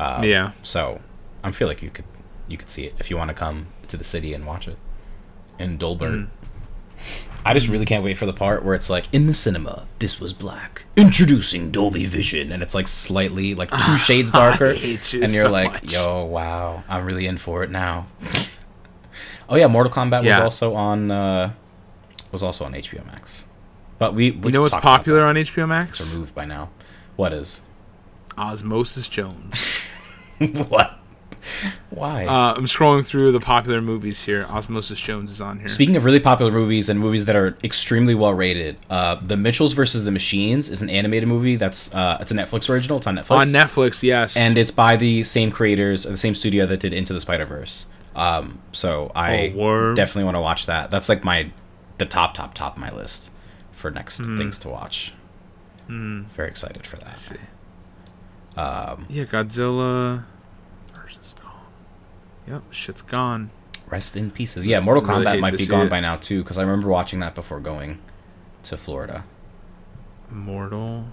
[0.00, 0.52] Um, Yeah.
[0.62, 1.00] So
[1.44, 2.04] I feel like you could
[2.48, 4.76] you could see it if you want to come to the city and watch it
[5.58, 6.28] in Dolbert.
[7.44, 10.20] I just really can't wait for the part where it's like in the cinema, this
[10.20, 10.84] was black.
[10.96, 15.50] Introducing Dolby Vision, and it's like slightly like two shades darker, you and you're so
[15.50, 15.92] like, much.
[15.92, 18.06] "Yo, wow, I'm really in for it now."
[19.48, 21.52] oh yeah, Mortal Kombat was also on uh,
[22.32, 23.46] was also on HBO Max,
[23.98, 26.12] but we, we You know what's popular on HBO It's Max?
[26.12, 26.68] removed by now.
[27.16, 27.62] What is
[28.36, 29.54] Osmosis Jones.
[30.68, 30.96] what?
[31.90, 32.26] Why?
[32.26, 34.44] Uh, I'm scrolling through the popular movies here.
[34.50, 35.68] Osmosis Jones is on here.
[35.68, 39.72] Speaking of really popular movies and movies that are extremely well rated, uh, The Mitchells
[39.72, 42.98] versus the Machines is an animated movie that's uh, it's a Netflix original.
[42.98, 43.30] It's on Netflix.
[43.30, 44.36] on Netflix, yes.
[44.36, 47.46] and it's by the same creators or the same studio that did Into the Spider
[47.46, 47.86] Verse.
[48.14, 50.90] Um, so I Oh, definitely want to watch that.
[50.90, 51.50] That's like my
[51.98, 53.30] the top top top of my list
[53.72, 54.36] for next Hmm.
[54.36, 55.14] things to watch.
[55.88, 57.32] Very excited for that.
[58.56, 58.90] Let's see.
[58.92, 60.24] Um, Yeah, Godzilla
[60.92, 61.52] versus Kong.
[62.46, 63.50] Yep, shit's gone.
[63.88, 64.66] rest in pieces.
[64.66, 65.90] Yeah, Mortal Really Kombat might be gone it.
[65.90, 67.98] by now too because I remember watching that before going
[68.64, 69.24] to Florida.
[70.28, 71.06] Mortal.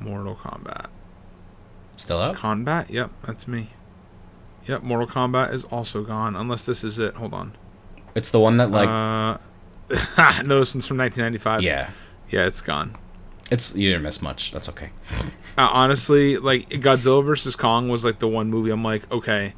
[0.00, 0.86] Mortal Kombat.
[1.96, 2.36] Still up?
[2.36, 2.88] Combat?
[2.90, 3.68] Yep, that's me.
[4.66, 6.36] Yep, Mortal Kombat is also gone.
[6.36, 7.14] Unless this is it.
[7.14, 7.56] Hold on.
[8.14, 9.38] It's the one that like uh,
[10.44, 11.62] no, this one's from 1995.
[11.62, 11.90] yeah.
[12.30, 12.94] Yeah, it's gone.
[13.50, 14.52] It's you didn't miss much.
[14.52, 14.90] That's okay.
[15.56, 19.54] Uh, honestly, like Godzilla versus Kong was like the one movie I'm like, okay,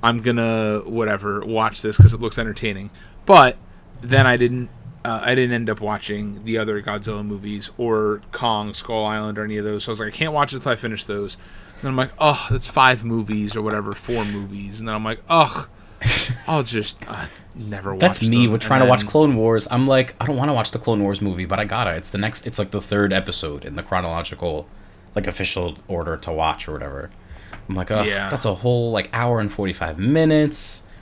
[0.00, 2.90] I'm gonna whatever watch this because it looks entertaining.
[3.26, 3.56] But
[4.00, 4.70] then I didn't.
[5.04, 9.44] Uh, I didn't end up watching the other Godzilla movies or Kong, Skull Island, or
[9.44, 9.82] any of those.
[9.82, 11.34] So I was like, I can't watch it until I finish those.
[11.34, 14.78] And then I'm like, oh, that's five movies or whatever, four movies.
[14.78, 15.68] And then I'm like, ugh,
[16.46, 17.26] I'll just uh,
[17.60, 18.00] never watch.
[18.00, 18.28] That's me.
[18.44, 18.46] them.
[18.48, 19.68] We're And trying to watch Clone Wars.
[19.70, 21.94] I'm like, I don't want to watch the Clone Wars movie, but I gotta.
[21.94, 22.46] It's the next.
[22.46, 24.66] It's like the third episode in the chronological,
[25.14, 27.10] like official order to watch or whatever.
[27.68, 28.28] I'm like, oh, Yeah.
[28.30, 30.82] that's a whole like hour and forty five minutes.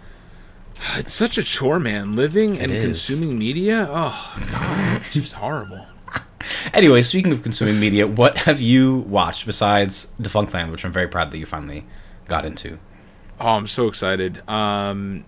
[0.97, 2.15] It's such a chore, man.
[2.15, 2.85] Living and is.
[2.85, 3.89] consuming media.
[3.91, 5.87] Oh god, it's just horrible.
[6.73, 11.33] Anyway, speaking of consuming media, what have you watched besides Defunctland, which I'm very proud
[11.33, 11.85] that you finally
[12.29, 12.79] got into?
[13.41, 14.49] Oh, I'm so excited.
[14.49, 15.25] Um,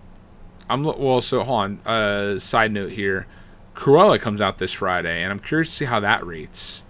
[0.71, 1.21] I'm well.
[1.21, 1.79] So hold on.
[1.85, 3.27] Uh, side note here,
[3.75, 6.83] Cruella comes out this Friday, and I'm curious to see how that rates.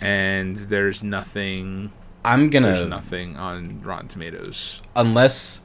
[0.00, 1.92] And there's nothing.
[2.24, 4.80] I'm gonna there's nothing on Rotten Tomatoes.
[4.94, 5.62] unless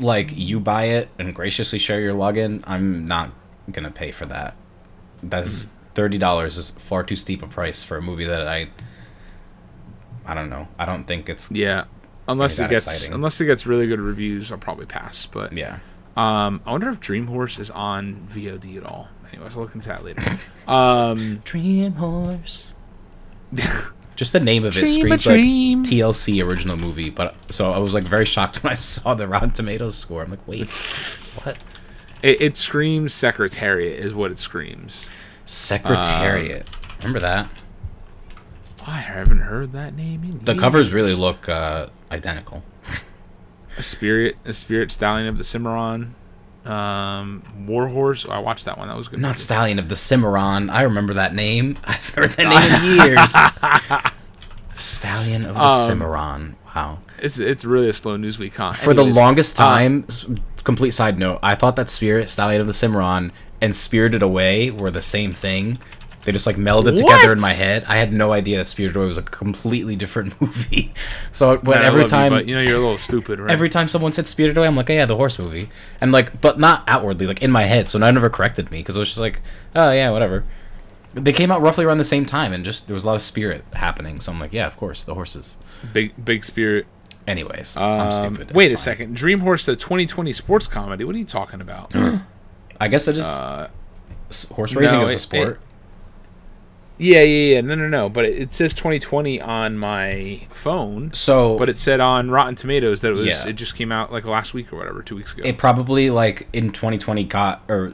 [0.00, 3.30] like you buy it and graciously share your login, I'm not
[3.70, 4.54] gonna pay for that.
[5.22, 8.68] That's thirty dollars is far too steep a price for a movie that I
[10.26, 10.68] I don't know.
[10.78, 11.84] I don't think it's Yeah,
[12.28, 13.14] unless it gets exciting.
[13.14, 15.26] unless it gets really good reviews, I'll probably pass.
[15.26, 15.78] But yeah.
[16.16, 19.08] Um, I wonder if Dream Horse is on VOD at all.
[19.32, 20.22] Anyways, I'll look into that later.
[20.66, 22.72] Um, Dream Horse.
[24.16, 25.40] Just the name of it Dream a screams like.
[25.84, 29.50] TLC original movie, but so I was like very shocked when I saw the Rotten
[29.50, 30.22] Tomatoes score.
[30.22, 30.70] I'm like, wait,
[31.42, 31.58] what?
[32.22, 35.10] it, it screams Secretariat is what it screams.
[35.44, 36.66] Secretariat.
[37.00, 37.48] Remember that?
[38.84, 40.62] Why I haven't heard that name in The years.
[40.62, 42.62] covers really look uh, identical.
[43.76, 46.14] A spirit, a spirit stallion of the Cimarron,
[46.64, 48.26] um, Warhorse.
[48.26, 48.88] Oh, I watched that one.
[48.88, 49.20] That was good.
[49.20, 50.70] Not Stallion of the Cimarron.
[50.70, 51.76] I remember that name.
[51.84, 53.34] I've heard that name in years.
[54.76, 56.56] Stallion of the Um, Cimarron.
[56.74, 56.98] Wow.
[57.18, 58.72] It's it's really a slow news week, huh?
[58.72, 60.06] For the longest uh, time,
[60.64, 64.90] complete side note, I thought that Spirit, Stallion of the Cimarron, and Spirited Away were
[64.90, 65.78] the same thing.
[66.24, 67.84] They just like melded together in my head.
[67.86, 70.92] I had no idea that Spirited Away was a completely different movie.
[71.32, 73.50] So when man, every love you, time but you know you're a little stupid, right?
[73.50, 75.68] every time someone said Spirited Away, I'm like, oh, yeah, the horse movie,
[76.00, 77.88] and like, but not outwardly, like in my head.
[77.88, 79.42] So none ever corrected me because it was just like,
[79.74, 80.44] oh yeah, whatever.
[81.12, 83.22] They came out roughly around the same time, and just there was a lot of
[83.22, 84.18] spirit happening.
[84.20, 85.56] So I'm like, yeah, of course, the horses.
[85.92, 86.86] Big big spirit.
[87.26, 88.52] Anyways, Um, I'm stupid.
[88.52, 88.96] Wait It's a fine.
[88.96, 89.16] second.
[89.16, 91.04] Dream Horse, the 2020 sports comedy.
[91.04, 91.94] What are you talking about?
[92.80, 93.24] I guess it is.
[93.24, 93.68] uh,
[94.52, 95.60] horse racing no, is a it- sport.
[96.98, 97.60] Yeah, yeah, yeah.
[97.60, 98.08] No, no, no.
[98.08, 101.12] But it, it says 2020 on my phone.
[101.12, 103.26] so, But it said on Rotten Tomatoes that it was.
[103.26, 103.48] Yeah.
[103.48, 105.42] It just came out like last week or whatever, two weeks ago.
[105.44, 107.92] it probably like in 2020 got or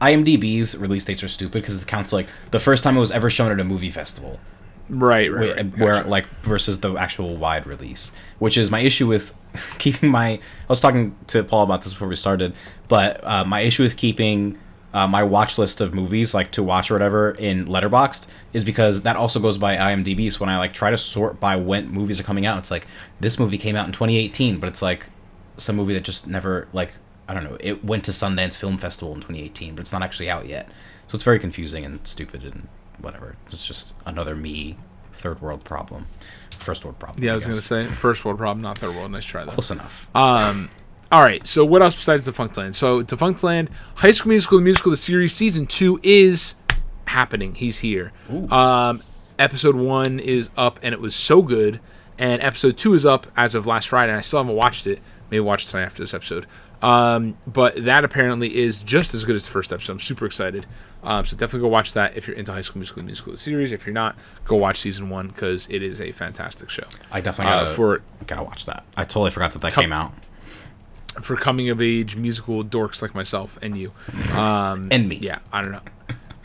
[0.00, 3.30] IMDb's release dates are stupid because it counts like the first time it was ever
[3.30, 4.38] shown at a movie festival.
[4.88, 5.78] right, right, where, right.
[5.78, 6.08] where Gotcha.
[6.08, 9.34] like versus the actual wide release, which is my issue with
[9.78, 10.28] keeping my.
[10.28, 12.54] I was talking to Paul about this before we started,
[12.88, 14.58] but uh, my issue with keeping
[14.96, 19.02] uh, my watch list of movies like to watch or whatever in Letterboxd is because
[19.02, 20.32] that also goes by IMDb.
[20.32, 22.86] So when I like try to sort by when movies are coming out, it's like
[23.20, 25.10] this movie came out in 2018, but it's like
[25.58, 26.92] some movie that just never like
[27.28, 27.58] I don't know.
[27.60, 30.66] It went to Sundance Film Festival in 2018, but it's not actually out yet.
[31.08, 32.66] So it's very confusing and stupid and
[32.98, 33.36] whatever.
[33.48, 34.78] It's just another me
[35.12, 36.06] third world problem,
[36.52, 37.22] first world problem.
[37.22, 39.10] yeah, I was gonna say first world problem, not third world.
[39.10, 39.52] Nice try though.
[39.52, 40.08] close enough.
[40.14, 40.70] Um,
[41.12, 41.46] all right.
[41.46, 42.74] So what else besides Defunctland?
[42.74, 46.54] So Defunctland, High School Musical, the musical, the series, season two is
[47.06, 47.54] happening.
[47.54, 48.12] He's here.
[48.50, 49.02] Um,
[49.38, 51.80] episode one is up, and it was so good.
[52.18, 54.12] And episode two is up as of last Friday.
[54.12, 55.00] And I still haven't watched it.
[55.30, 56.46] Maybe watch it tonight after this episode.
[56.82, 59.94] Um, but that apparently is just as good as the first episode.
[59.94, 60.66] I'm super excited.
[61.02, 63.38] Um, so definitely go watch that if you're into High School Musical, the musical, the
[63.38, 63.72] series.
[63.72, 66.84] If you're not, go watch season one because it is a fantastic show.
[67.10, 68.84] I definitely uh, gotta, for gotta watch that.
[68.96, 70.12] I totally forgot that that came out.
[71.22, 73.92] For coming of age musical dorks like myself and you.
[74.34, 75.16] Um, And me.
[75.16, 75.82] Yeah, I don't know.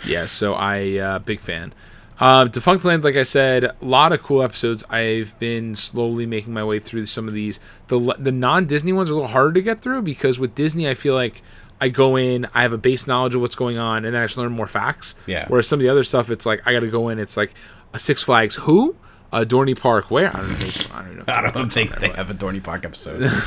[0.05, 1.73] Yeah, so I uh, big fan.
[2.19, 4.83] Uh, Defunctland, like I said, a lot of cool episodes.
[4.89, 7.59] I've been slowly making my way through some of these.
[7.87, 10.87] The the non Disney ones are a little harder to get through because with Disney,
[10.87, 11.41] I feel like
[11.79, 14.25] I go in, I have a base knowledge of what's going on, and then I
[14.25, 15.15] just learn more facts.
[15.25, 15.45] Yeah.
[15.47, 17.17] Whereas some of the other stuff, it's like I got to go in.
[17.17, 17.53] It's like
[17.93, 18.95] a Six Flags who,
[19.33, 20.67] a Dorney Park where I don't know.
[20.93, 21.23] I don't know.
[21.33, 23.31] I don't think there, they but- have a Dorney Park episode.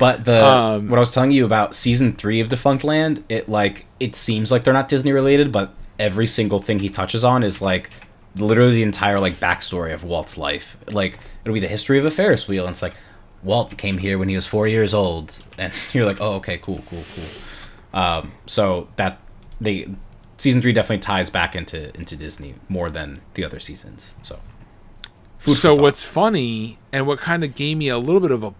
[0.00, 3.86] but the Um, what I was telling you about season three of Defunctland, it like
[4.00, 7.60] it seems like they're not Disney related, but every single thing he touches on is
[7.60, 7.90] like
[8.34, 10.78] literally the entire like backstory of Walt's life.
[10.90, 12.94] Like it'll be the history of a Ferris wheel, and it's like
[13.42, 16.82] Walt came here when he was four years old, and you're like, oh okay, cool,
[16.88, 18.00] cool, cool.
[18.00, 19.18] Um, so that
[19.60, 19.86] they
[20.38, 24.14] season three definitely ties back into into Disney more than the other seasons.
[24.22, 24.40] So.
[25.38, 28.54] food so what's funny and what kind of gave me a little bit of a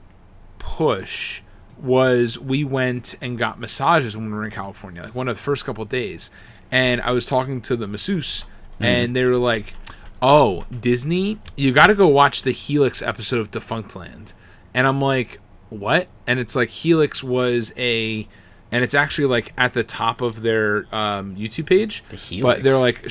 [0.77, 1.43] push
[1.79, 5.43] was we went and got massages when we were in California, like one of the
[5.43, 6.31] first couple of days.
[6.71, 8.45] And I was talking to the masseuse,
[8.79, 8.85] Hmm.
[8.85, 9.75] and they were like,
[10.23, 14.33] "Oh, Disney, you got to go watch the Helix episode of Defunctland."
[14.75, 18.29] And I'm like, "What?" And it's like Helix was a,
[18.71, 22.05] and it's actually like at the top of their um, YouTube page.
[22.11, 23.05] The But they're like,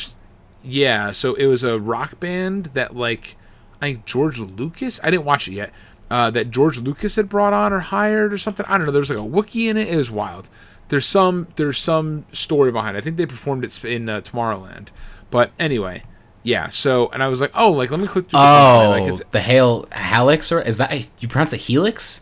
[0.64, 1.12] yeah.
[1.12, 3.36] So it was a rock band that like,
[3.82, 5.00] I think George Lucas.
[5.04, 5.72] I didn't watch it yet.
[6.10, 8.66] Uh, that George Lucas had brought on or hired or something.
[8.68, 8.92] I don't know.
[8.92, 9.88] There was like a Wookiee in it.
[9.90, 10.50] It was wild.
[10.88, 12.98] There's some there's some story behind.
[12.98, 13.00] it.
[13.00, 14.88] I think they performed it in uh, Tomorrowland.
[15.30, 16.04] But anyway,
[16.42, 16.68] yeah.
[16.68, 18.40] So and I was like, oh, like let me click through.
[18.40, 22.22] the Oh, like it's, the hail Halix or is that you pronounce it Helix?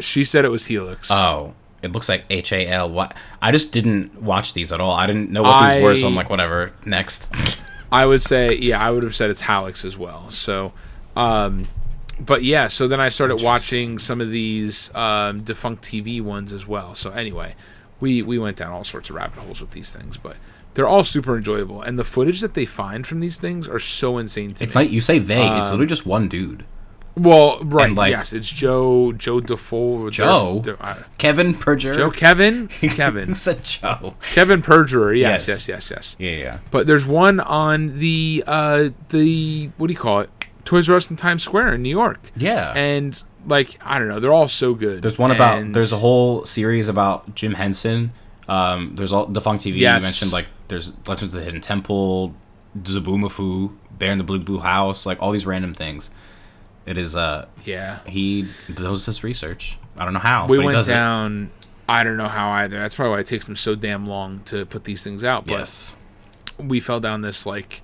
[0.00, 1.10] she said it was Helix.
[1.10, 2.90] Oh, it looks like H A L.
[2.90, 3.14] What?
[3.40, 4.92] I just didn't watch these at all.
[4.92, 6.72] I didn't know what these were, so I'm like, whatever.
[6.84, 7.60] Next.
[7.92, 10.30] I would say, yeah, I would have said it's Halix as well.
[10.30, 10.72] So,
[11.16, 11.68] um,
[12.20, 16.66] but yeah, so then I started watching some of these um, defunct TV ones as
[16.66, 16.94] well.
[16.94, 17.54] So anyway,
[18.00, 20.36] we we went down all sorts of rabbit holes with these things, but
[20.74, 24.18] they're all super enjoyable, and the footage that they find from these things are so
[24.18, 24.82] insane to it's me.
[24.82, 25.40] like you say they.
[25.40, 26.64] it's Um, literally just one dude.
[27.16, 27.88] well, right?
[27.88, 30.08] and, like- yes, it's Joe Joe Defoe.
[30.10, 30.60] Joe?
[30.64, 31.94] they're- they're- uh, Kevin Perjurer.
[31.94, 34.14] Joe Kevin Kevin Who said Joe?
[34.34, 35.14] Kevin Perjurer.
[35.18, 35.66] Yes, Yes.
[35.68, 36.16] yes, yes, yes.
[36.20, 36.58] Yeah, yeah.
[36.70, 40.30] But there's one on the uh the what do you call it?
[40.68, 42.30] Toys R Us in Times Square in New York.
[42.36, 42.72] Yeah.
[42.76, 45.00] And like I don't know, they're all so good.
[45.02, 45.58] There's one about.
[45.58, 48.12] And- There's a whole series about Jim Henson.
[48.48, 49.78] Um, there's all defunct TV.
[49.78, 50.02] Yes.
[50.02, 52.34] You mentioned like there's Legends of the Hidden Temple,
[52.82, 56.10] Zoboomafoo, Bear in the Blue Blue House, like all these random things.
[56.86, 58.00] It is uh yeah.
[58.06, 59.78] he does this research.
[59.96, 60.46] I don't know how.
[60.46, 60.92] We went does it.
[60.92, 61.50] down.
[61.88, 62.78] I don't know how either.
[62.78, 65.46] That's probably why it takes them so damn long to put these things out.
[65.46, 65.96] But Yes.
[66.58, 67.80] we fell down this like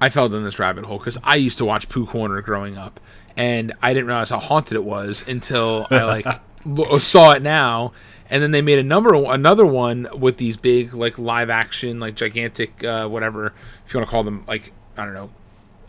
[0.00, 3.00] I fell down this rabbit hole because I used to watch Pooh Corner growing up,
[3.36, 6.26] and I didn't realize how haunted it was until I like
[6.64, 7.92] lo- saw it now.
[8.32, 12.14] And then they made a number another one with these big like live action like
[12.14, 13.52] gigantic uh, whatever
[13.84, 15.30] if you want to call them like I don't know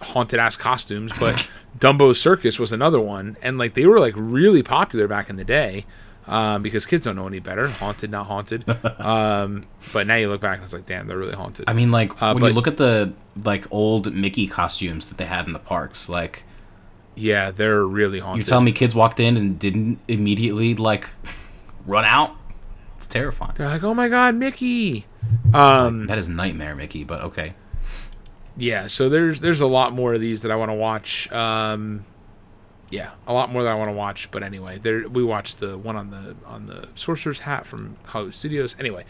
[0.01, 1.47] haunted ass costumes, but
[1.77, 5.45] Dumbo Circus was another one, and like they were like really popular back in the
[5.45, 5.85] day.
[6.27, 7.67] Um, because kids don't know any better.
[7.67, 8.63] Haunted, not haunted.
[8.99, 11.65] um, but now you look back and it's like, damn, they're really haunted.
[11.67, 15.17] I mean, like Uh, when but- you look at the like old Mickey costumes that
[15.17, 16.43] they had in the parks, like
[17.15, 18.45] yeah, they're really haunted.
[18.45, 21.07] you tell me kids walked in and didn't immediately like
[21.85, 22.35] run out.
[22.97, 23.53] It's terrifying.
[23.55, 25.05] they're like, oh my god, Mickey.
[25.53, 27.03] Um, That is nightmare, Mickey.
[27.03, 27.53] But okay,
[28.57, 32.03] yeah so there's there's a lot more of these that i want to watch um
[32.91, 35.77] yeah a lot more that i want to watch but anyway there we watched the
[35.77, 38.75] one on the on the sorcerer's hat from hollywood studios.
[38.79, 39.03] Anyway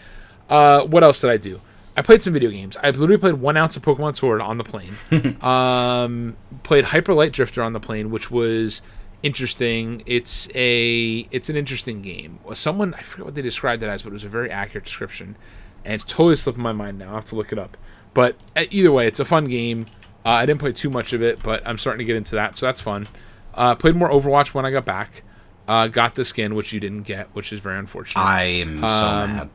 [0.50, 1.60] uh what else did i do?
[1.98, 2.78] I played some video games.
[2.78, 4.96] I literally played one ounce of pokemon sword on the plane.
[5.42, 8.82] Um played hyper light drifter on the plane which was
[9.24, 10.04] interesting.
[10.06, 12.40] It's a it's an interesting game.
[12.54, 15.36] Someone i forget what they described it as but it was a very accurate description
[15.84, 17.12] and it's totally slipping my mind now.
[17.12, 17.78] I have to look it up.
[18.14, 19.88] But uh, either way, it's a fun game.
[20.26, 22.58] Uh, I didn't play too much of it, but I'm starting to get into that,
[22.58, 23.08] so that's fun.
[23.54, 25.24] Uh, played more Overwatch when I got back.
[25.68, 28.22] Uh, got the skin, which you didn't get, which is very unfortunate.
[28.22, 29.50] I am so Um, mad.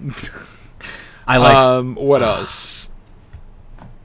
[1.26, 1.56] I like.
[1.56, 2.90] um, what else?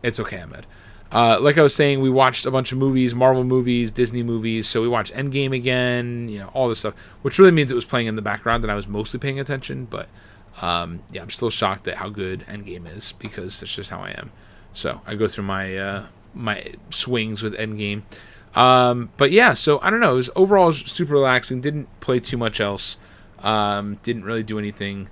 [0.01, 0.65] It's okay, Ahmed.
[1.11, 4.67] Uh, like I was saying, we watched a bunch of movies, Marvel movies, Disney movies.
[4.67, 7.85] So we watched Endgame again, you know, all this stuff, which really means it was
[7.85, 9.85] playing in the background and I was mostly paying attention.
[9.85, 10.07] But
[10.61, 14.09] um, yeah, I'm still shocked at how good Endgame is because that's just how I
[14.17, 14.31] am.
[14.73, 18.01] So I go through my uh, my swings with Endgame.
[18.55, 20.13] Um, but yeah, so I don't know.
[20.13, 21.61] It was overall super relaxing.
[21.61, 22.97] Didn't play too much else.
[23.39, 25.09] Um, didn't really do anything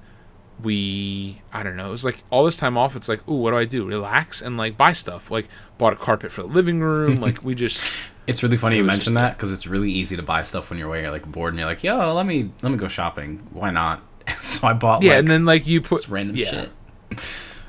[0.63, 1.87] we I don't know.
[1.87, 2.95] It was like all this time off.
[2.95, 3.85] It's like, ooh, what do I do?
[3.85, 5.31] Relax and like buy stuff.
[5.31, 7.15] Like bought a carpet for the living room.
[7.15, 7.83] like we just
[8.27, 10.79] It's really funny It you mention that because it's really easy to buy stuff when
[10.79, 11.01] you're away.
[11.01, 13.47] You're like bored and you're like, yo, let me let me go shopping.
[13.51, 14.03] Why not?
[14.37, 16.69] so I bought yeah, like and then like you put random yeah, shit.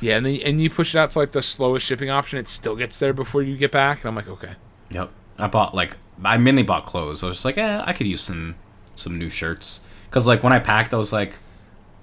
[0.00, 2.37] Yeah, and then and you push it out to like the slowest shipping option.
[2.40, 4.54] It still gets there before you get back, and I'm like, okay,
[4.90, 5.12] Yep.
[5.38, 7.22] I bought like I mainly bought clothes.
[7.22, 8.54] I was just like, eh, I could use some
[8.94, 11.34] some new shirts because like when I packed, I was like,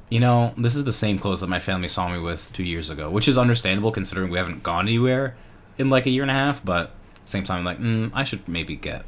[0.10, 2.90] you know, this is the same clothes that my family saw me with two years
[2.90, 5.36] ago, which is understandable considering we haven't gone anywhere
[5.78, 6.64] in like a year and a half.
[6.64, 9.06] But at the same time, I'm like, mm, I should maybe get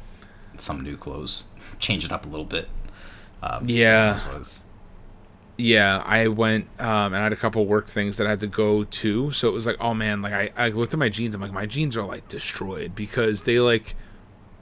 [0.56, 2.68] some new clothes, change it up a little bit.
[3.42, 4.20] Um, yeah,
[5.58, 6.00] yeah.
[6.06, 8.84] I went um, and I had a couple work things that I had to go
[8.84, 11.34] to, so it was like, oh man, like I I looked at my jeans.
[11.34, 13.96] I'm like, my jeans are like destroyed because they like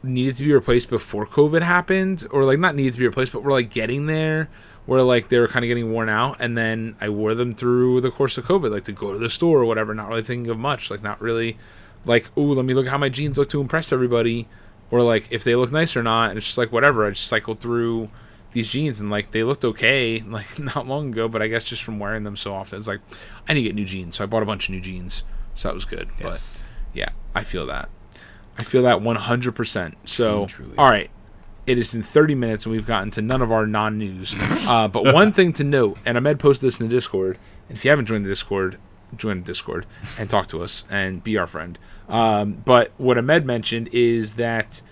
[0.03, 3.43] needed to be replaced before COVID happened, or like not needed to be replaced, but
[3.43, 4.49] we're like getting there.
[4.87, 8.01] Where like they were kind of getting worn out, and then I wore them through
[8.01, 9.95] the course of COVID, like to go to the store or whatever.
[9.95, 11.59] Not really thinking of much, like not really
[12.05, 14.49] like, ooh, let me look at how my jeans look to impress everybody,
[14.91, 16.31] or like if they look nice or not.
[16.31, 17.07] And it's just like whatever.
[17.07, 18.11] I just cycled through
[18.53, 21.83] these jeans, and like they looked okay, like not long ago, but I guess just
[21.85, 23.01] from wearing them so often, it's like
[23.49, 24.17] I need to get new jeans.
[24.17, 26.09] So I bought a bunch of new jeans, so that was good.
[26.19, 26.67] Yes.
[26.93, 27.91] But yeah, I feel that.
[28.61, 29.95] I feel that 100%.
[30.05, 31.11] So, Truly, all right.
[31.67, 34.35] It has 30 minutes and we've gotten to none of our non news.
[34.67, 37.85] Uh, but one thing to note, and Ahmed posted this in the Discord, and if
[37.85, 38.79] you haven't joined the Discord,
[39.17, 39.87] join the Discord
[40.19, 41.79] and talk to us and be our friend.
[42.09, 44.83] Um, but what Ahmed mentioned is that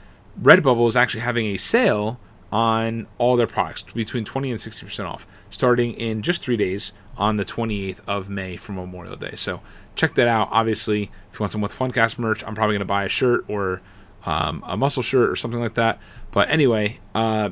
[0.40, 2.20] Redbubble is actually having a sale
[2.52, 7.36] on all their products between 20 and 60% off starting in just three days on
[7.36, 9.34] the 28th of May for Memorial Day.
[9.34, 9.60] So
[9.98, 10.48] check that out.
[10.50, 13.44] Obviously, if you want some with Funcast merch, I'm probably going to buy a shirt
[13.48, 13.82] or
[14.24, 15.98] um, a muscle shirt or something like that.
[16.30, 17.50] But anyway, uh,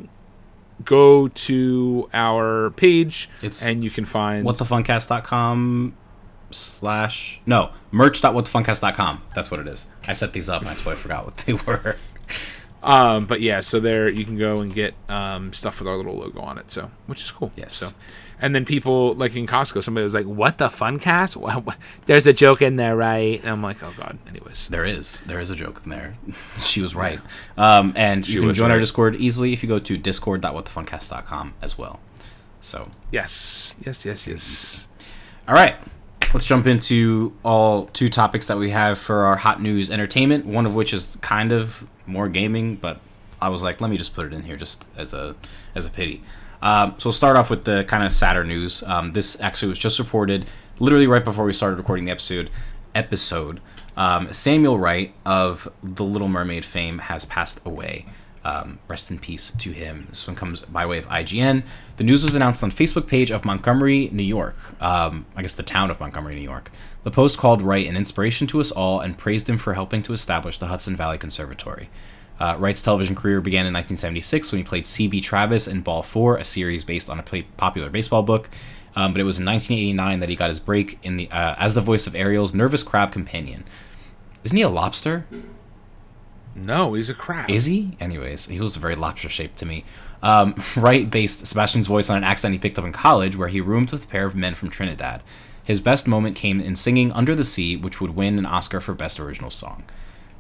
[0.85, 5.97] go to our page It's and you can find whatthefuncast.com
[6.51, 10.95] slash no merch.whatthefuncast.com that's what it is i set these up and that's why i
[10.95, 11.97] forgot what they were
[12.83, 16.17] Um, but yeah, so there you can go and get um, stuff with our little
[16.17, 16.71] logo on it.
[16.71, 17.51] So which is cool.
[17.57, 17.75] Yes.
[17.75, 17.89] So,
[18.41, 21.37] and then people like in Costco, somebody was like, "What the fun cast?
[21.37, 24.85] What, what- There's a joke in there, right?" And I'm like, "Oh god." Anyways, there
[24.85, 25.21] is.
[25.23, 26.13] There is a joke in there.
[26.59, 27.21] She was right.
[27.57, 31.79] Um, and She you can join our discord easily if you go to discord.whatthefuncast.com as
[31.79, 32.01] well.
[32.61, 32.91] So.
[33.11, 34.89] Yes, yes, yes, yes.
[35.49, 35.77] all right.
[36.35, 40.67] Let's jump into all two topics that we have for our hot news entertainment one
[40.67, 43.01] of which is kind of more gaming but
[43.41, 45.35] i was like let me just put it in here just as a
[45.75, 46.23] as a pity
[46.67, 49.79] um, so we'll start off with the kind of sadder news um, this actually was
[49.79, 52.51] just reported literally right before we started recording the episode
[52.95, 53.61] episode
[53.97, 58.05] um, samuel wright of the little mermaid fame has passed away
[58.47, 60.07] um, rest in peace to him.
[60.09, 61.65] This one comes by way of IGN.
[61.97, 64.57] The news was announced on Facebook page of Montgomery, New York.
[64.81, 66.71] Um, I guess the town of Montgomery, New York.
[67.03, 70.13] The post called Wright an inspiration to us all and praised him for helping to
[70.13, 71.91] establish the Hudson Valley Conservatory.
[72.39, 75.21] Uh, Wright's television career began in 1976 when he played C.B.
[75.21, 77.23] Travis in Ball 4, a series based on a
[77.57, 78.51] popular baseball book.
[78.95, 81.75] Um, but it was in 1989 that he got his break in the uh, as
[81.75, 83.65] the voice of Ariel's nervous crab companion.
[84.43, 85.27] Isn't he a lobster?
[86.55, 87.51] No, he's a crab.
[87.51, 87.97] Is he?
[88.01, 89.85] Anyways, he was very lobster shaped to me.
[90.23, 93.61] Um, Wright based Sebastian's voice on an accent he picked up in college, where he
[93.61, 95.23] roomed with a pair of men from Trinidad.
[95.63, 98.95] His best moment came in singing Under the Sea, which would win an Oscar for
[98.95, 99.83] Best Original Song.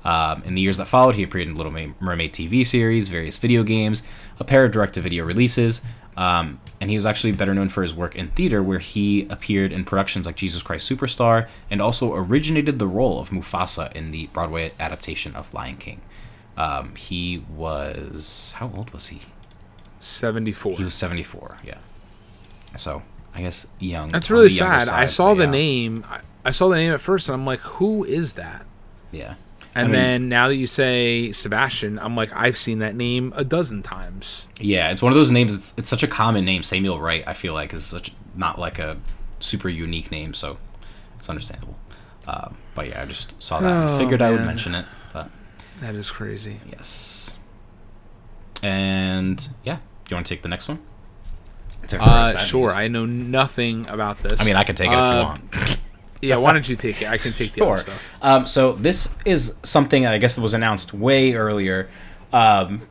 [0.06, 3.64] Um, in the years that followed, he appeared in Little Mermaid TV series, various video
[3.64, 4.04] games,
[4.38, 5.82] a pair of direct to video releases,
[6.16, 9.72] um, and he was actually better known for his work in theater, where he appeared
[9.72, 14.28] in productions like Jesus Christ Superstar and also originated the role of Mufasa in the
[14.28, 16.00] Broadway adaptation of Lion King.
[16.56, 18.54] Um, he was.
[18.58, 19.22] How old was he?
[19.98, 20.76] 74.
[20.76, 21.78] He was 74, yeah.
[22.76, 23.02] So,
[23.34, 24.12] I guess young.
[24.12, 24.88] That's really sad.
[24.88, 25.50] I saw the yeah.
[25.50, 26.04] name.
[26.08, 28.66] I, I saw the name at first, and I'm like, who is that?
[29.10, 29.34] Yeah.
[29.76, 33.32] And I mean- then now that you say Sebastian, I'm like, I've seen that name
[33.36, 34.46] a dozen times.
[34.58, 35.52] Yeah, it's one of those names.
[35.52, 36.62] It's it's such a common name.
[36.62, 38.96] Samuel Wright, I feel like, is such not like a
[39.38, 40.58] super unique name, so
[41.18, 41.76] it's understandable.
[42.26, 44.84] Um, but yeah, I just saw that Oh, and figured I would mention it.
[45.12, 45.30] But
[45.80, 46.60] That is crazy.
[46.72, 47.36] yes,
[48.62, 50.78] and yeah, do you want to take the next one?
[52.00, 52.70] Uh, sure.
[52.72, 54.40] I know nothing about this.
[54.40, 55.78] I mean, I can take it if Uh, you want.
[56.22, 57.08] Yeah, why don't you take it?
[57.08, 58.16] I can take the other stuff.
[58.22, 61.88] Um, so this is something that I guess that was announced way earlier,
[62.32, 62.82] um,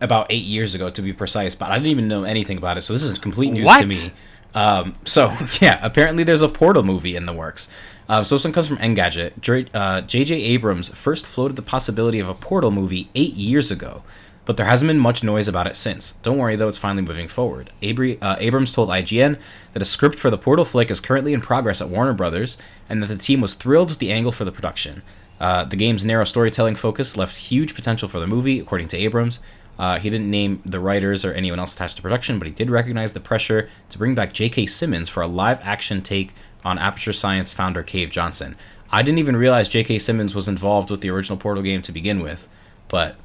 [0.00, 1.54] about eight years ago to be precise.
[1.54, 3.80] But I didn't even know anything about it, so this is complete news What?
[3.80, 4.12] to me.
[4.54, 7.68] Um, so yeah, apparently there's a Portal movie in the works.
[8.08, 9.40] Um, so this one comes from Engadget.
[9.40, 10.34] J- uh, J.J.
[10.42, 14.02] Abrams first floated the possibility of a Portal movie eight years ago,
[14.44, 16.12] but there hasn't been much noise about it since.
[16.22, 17.70] Don't worry though, it's finally moving forward.
[17.82, 19.38] Uh, Abrams told IGN
[19.72, 23.02] that a script for the Portal flick is currently in progress at Warner Brothers, and
[23.02, 25.02] that the team was thrilled with the angle for the production.
[25.40, 29.40] Uh, the game's narrow storytelling focus left huge potential for the movie, according to Abrams.
[29.78, 32.70] Uh, he didn't name the writers or anyone else attached to production, but he did
[32.70, 34.66] recognize the pressure to bring back J.K.
[34.66, 36.34] Simmons for a live action take
[36.64, 38.54] on Aperture Science founder Cave Johnson.
[38.90, 39.98] I didn't even realize J.K.
[39.98, 42.46] Simmons was involved with the original Portal game to begin with,
[42.88, 43.16] but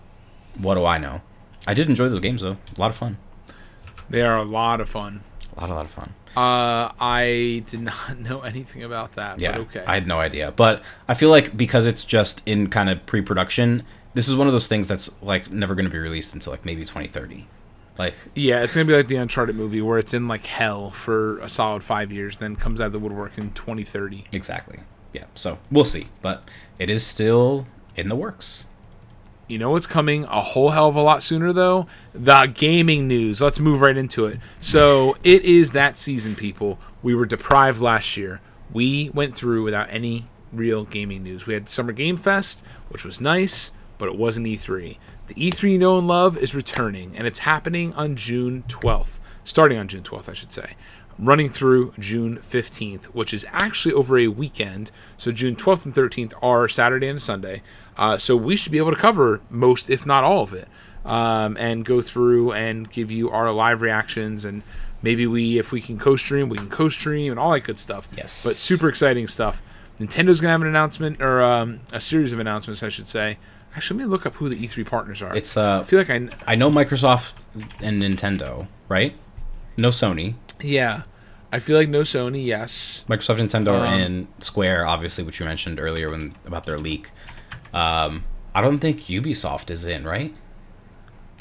[0.59, 1.21] what do I know?
[1.65, 2.57] I did enjoy those games though.
[2.77, 3.17] A lot of fun.
[4.09, 5.21] They are a lot of fun.
[5.55, 6.13] A lot, a lot of fun.
[6.35, 9.39] Uh, I did not know anything about that.
[9.39, 9.83] Yeah, but okay.
[9.85, 13.83] I had no idea, but I feel like because it's just in kind of pre-production,
[14.13, 16.63] this is one of those things that's like never going to be released until like
[16.65, 17.47] maybe 2030.
[17.97, 21.39] Like, yeah, it's gonna be like the Uncharted movie where it's in like hell for
[21.39, 24.25] a solid five years, then comes out of the woodwork in 2030.
[24.31, 24.79] exactly.
[25.13, 25.23] Yeah.
[25.33, 26.43] So we'll see, but
[26.77, 28.67] it is still in the works.
[29.47, 31.87] You know what's coming a whole hell of a lot sooner though?
[32.13, 33.41] The gaming news.
[33.41, 34.39] Let's move right into it.
[34.59, 36.79] So it is that season, people.
[37.01, 38.41] We were deprived last year.
[38.73, 41.47] We went through without any real gaming news.
[41.47, 44.97] We had Summer Game Fest, which was nice, but it wasn't E3.
[45.27, 49.19] The E3 you know and love is returning, and it's happening on June 12th.
[49.45, 50.75] Starting on June 12th, I should say.
[51.19, 54.91] Running through June 15th, which is actually over a weekend.
[55.17, 57.63] So June 12th and 13th are Saturday and Sunday.
[57.97, 60.67] Uh, so we should be able to cover most, if not all of it,
[61.05, 64.61] um, and go through and give you our live reactions and
[65.01, 68.07] maybe we, if we can co-stream, we can co-stream and all that good stuff.
[68.15, 68.43] Yes.
[68.43, 69.61] But super exciting stuff.
[69.99, 73.39] Nintendo's gonna have an announcement or um, a series of announcements, I should say.
[73.75, 75.35] Actually, let me look up who the E3 partners are.
[75.35, 77.45] It's uh, I feel like I, kn- I know Microsoft
[77.81, 79.15] and Nintendo, right?
[79.77, 80.35] No Sony.
[80.61, 81.03] Yeah,
[81.51, 82.45] I feel like no Sony.
[82.45, 87.09] Yes, Microsoft, Nintendo, Um, and Square, obviously, which you mentioned earlier when about their leak.
[87.73, 88.23] Um,
[88.55, 90.33] I don't think Ubisoft is in, right?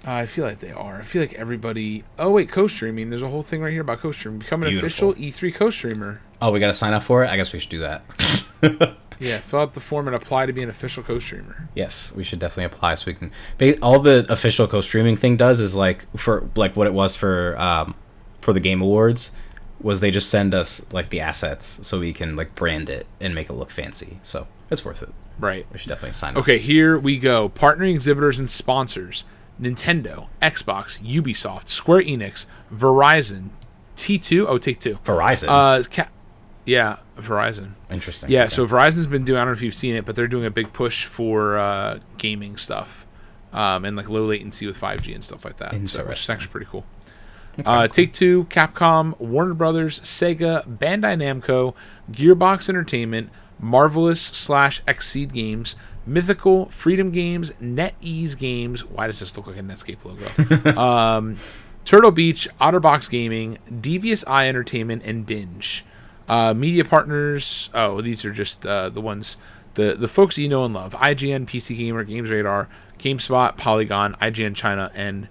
[0.06, 0.98] I feel like they are.
[1.00, 2.04] I feel like everybody.
[2.18, 3.10] Oh wait, co-streaming.
[3.10, 4.38] There's a whole thing right here about co-streaming.
[4.40, 5.10] Become an Beautiful.
[5.10, 5.14] official
[5.50, 6.20] E3 co-streamer.
[6.40, 7.28] Oh, we got to sign up for it.
[7.30, 8.96] I guess we should do that.
[9.18, 11.70] Yeah, fill out the form and apply to be an official co-streamer.
[11.74, 13.78] Yes, we should definitely apply so we can.
[13.80, 17.94] All the official co-streaming thing does is like for like what it was for um,
[18.47, 19.32] for the Game Awards
[19.80, 23.34] was they just send us like the assets so we can like brand it and
[23.34, 24.20] make it look fancy.
[24.22, 25.09] So it's worth it.
[25.40, 25.66] Right.
[25.72, 26.38] We should definitely sign up.
[26.38, 27.49] Okay, here we go.
[27.49, 29.24] Partnering exhibitors and sponsors:
[29.61, 33.49] Nintendo, Xbox, Ubisoft, Square Enix, Verizon,
[33.97, 34.47] T2.
[34.49, 34.94] Oh, Take Two.
[35.05, 35.49] Verizon.
[35.49, 36.09] Uh, ca-
[36.64, 37.72] yeah, Verizon.
[37.90, 38.30] Interesting.
[38.30, 38.51] Yeah, Okay.
[38.51, 39.38] so Verizon's been doing.
[39.38, 41.99] I don't know if you've seen it, but they're doing a big push for uh,
[42.16, 43.07] gaming stuff,
[43.53, 45.72] um, and like low latency with 5G and stuff like that.
[45.88, 46.84] So, which is actually pretty cool.
[47.64, 51.74] Uh, Take Two, Capcom, Warner Brothers, Sega, Bandai Namco,
[52.11, 58.84] Gearbox Entertainment, Marvelous slash XSEED Games, Mythical, Freedom Games, NetEase Games.
[58.84, 60.80] Why does this look like a Netscape logo?
[60.80, 61.38] um,
[61.84, 65.84] Turtle Beach, Otterbox Gaming, Devious Eye Entertainment, and Binge.
[66.28, 67.70] Uh, media partners.
[67.72, 69.36] Oh, these are just uh, the ones,
[69.74, 74.57] the the folks you know and love: IGN, PC Gamer, Games Radar, GameSpot, Polygon, IGN
[74.57, 75.28] China, and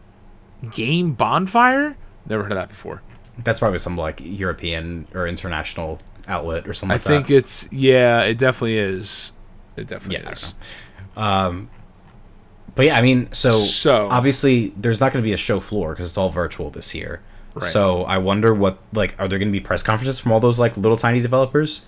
[0.71, 1.97] Game Bonfire.
[2.27, 3.01] Never heard of that before.
[3.43, 7.35] That's probably some like European or international outlet or something I like think that.
[7.35, 9.31] it's yeah, it definitely is.
[9.75, 10.53] It definitely Yeah, is.
[11.17, 11.69] Um,
[12.75, 15.93] but yeah, I mean, so, So- obviously there's not going to be a show floor
[15.93, 17.21] because it's all virtual this year.
[17.53, 17.63] Right.
[17.71, 20.59] So I wonder what like are there going to be press conferences from all those
[20.59, 21.85] like little tiny developers?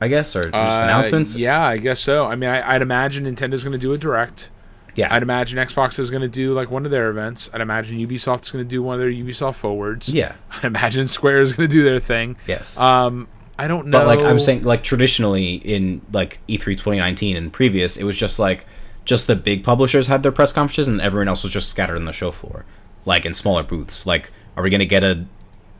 [0.00, 1.36] I guess or just Uh, announcements.
[1.36, 2.26] Yeah, I guess so.
[2.26, 4.48] I mean, I, I'd imagine Nintendo's going to do a direct.
[4.94, 7.48] Yeah, I'd imagine Xbox is going to do like one of their events.
[7.52, 10.08] I'd imagine Ubisoft is going to do one of their Ubisoft forwards.
[10.08, 12.36] yeah, I'd imagine Square is going to do their thing.
[12.46, 12.78] yes.
[12.78, 13.28] Um,
[13.58, 13.98] I don't know.
[13.98, 18.16] But like I'm saying, like traditionally in like E E3 2019 and previous, it was
[18.16, 18.64] just like
[19.04, 22.04] just the big publishers had their press conferences and everyone else was just scattered on
[22.04, 22.64] the show floor,
[23.04, 24.06] like in smaller booths.
[24.06, 25.26] Like, are we gonna get a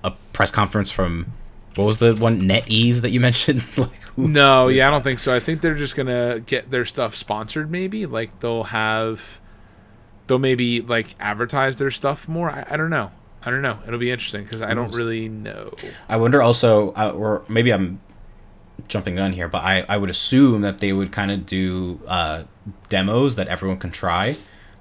[0.03, 1.33] a press conference from
[1.77, 3.63] what was the one NetEase that you mentioned?
[3.77, 5.35] like, who- No, yeah, I don't think so.
[5.35, 7.71] I think they're just gonna get their stuff sponsored.
[7.71, 9.41] Maybe like they'll have,
[10.27, 12.51] they'll maybe like advertise their stuff more.
[12.51, 13.11] I, I don't know.
[13.47, 13.79] I don't know.
[13.87, 15.73] It'll be interesting because I don't really know.
[16.09, 18.01] I wonder also, uh, or maybe I'm
[18.89, 22.43] jumping gun here, but I, I would assume that they would kind of do uh,
[22.89, 24.37] demos that everyone can try.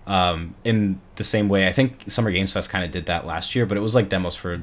[0.07, 3.53] Um, in the same way, I think Summer Games Fest kind of did that last
[3.55, 4.55] year, but it was like demos for,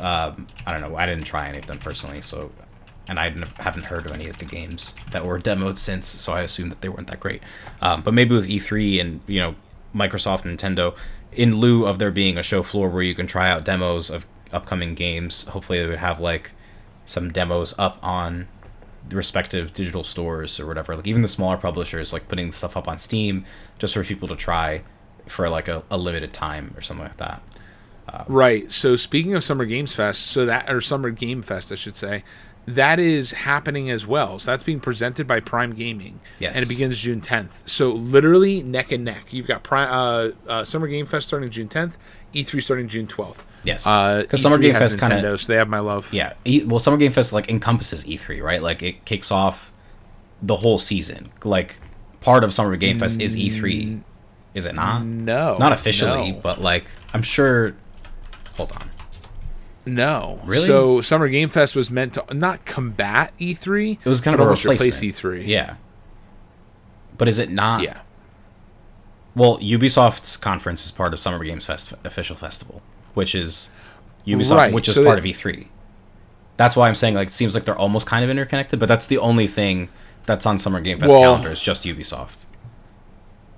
[0.00, 2.50] um, I don't know, I didn't try any of them personally, so,
[3.08, 6.42] and I haven't heard of any of the games that were demoed since, so I
[6.42, 7.42] assume that they weren't that great.
[7.80, 9.54] Um, but maybe with E3 and, you know,
[9.94, 10.96] Microsoft Nintendo,
[11.32, 14.26] in lieu of there being a show floor where you can try out demos of
[14.52, 16.52] upcoming games, hopefully they would have like
[17.04, 18.48] some demos up on
[19.08, 20.94] the respective digital stores or whatever.
[20.96, 23.44] Like even the smaller publishers, like putting stuff up on Steam
[23.78, 24.82] just for people to try
[25.26, 27.42] for like a, a limited time or something like that.
[28.28, 28.70] Right.
[28.72, 32.24] So speaking of Summer Games Fest, so that or Summer Game Fest, I should say,
[32.66, 34.38] that is happening as well.
[34.38, 36.20] So that's being presented by Prime Gaming.
[36.38, 36.56] Yes.
[36.56, 37.66] And it begins June 10th.
[37.66, 39.32] So literally neck and neck.
[39.32, 41.96] You've got Prime uh, uh, Summer Game Fest starting June 10th,
[42.34, 43.44] E3 starting June 12th.
[43.64, 43.86] Yes.
[43.86, 46.12] Uh, 'Cause Summer Game Fest kinda- Nintendo, so they have my love.
[46.12, 46.34] Yeah.
[46.44, 48.62] E- well, Summer Game Fest like encompasses E3, right?
[48.62, 49.72] Like it kicks off
[50.42, 51.30] the whole season.
[51.44, 51.76] Like
[52.20, 54.00] part of Summer Game Fest is E3.
[54.54, 55.04] Is it not?
[55.04, 55.56] No.
[55.58, 56.40] Not officially, no.
[56.42, 56.84] but like
[57.14, 57.74] I'm sure.
[58.58, 58.90] Hold on.
[59.86, 60.40] No.
[60.44, 60.66] Really?
[60.66, 63.98] So Summer Game Fest was meant to not combat E3.
[64.04, 65.00] It was kind of a almost replace.
[65.00, 65.46] E3.
[65.46, 65.76] Yeah.
[67.16, 67.82] But is it not?
[67.82, 68.00] Yeah.
[69.34, 72.82] Well, Ubisoft's conference is part of Summer Games Fest official festival,
[73.14, 73.70] which is
[74.26, 75.68] Ubisoft, Right, which is so part that- of E3.
[76.58, 79.06] That's why I'm saying like it seems like they're almost kind of interconnected, but that's
[79.06, 79.88] the only thing
[80.26, 82.44] that's on Summer Game Fest Well- calendar is just Ubisoft.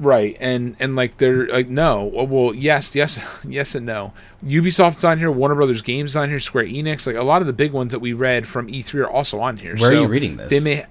[0.00, 4.14] Right, and and like they're like no, well, yes, yes, yes, and no.
[4.42, 7.52] Ubisoft's on here, Warner Brothers Games on here, Square Enix, like a lot of the
[7.52, 9.76] big ones that we read from E3 are also on here.
[9.76, 10.48] Where are So you reading this?
[10.50, 10.86] They may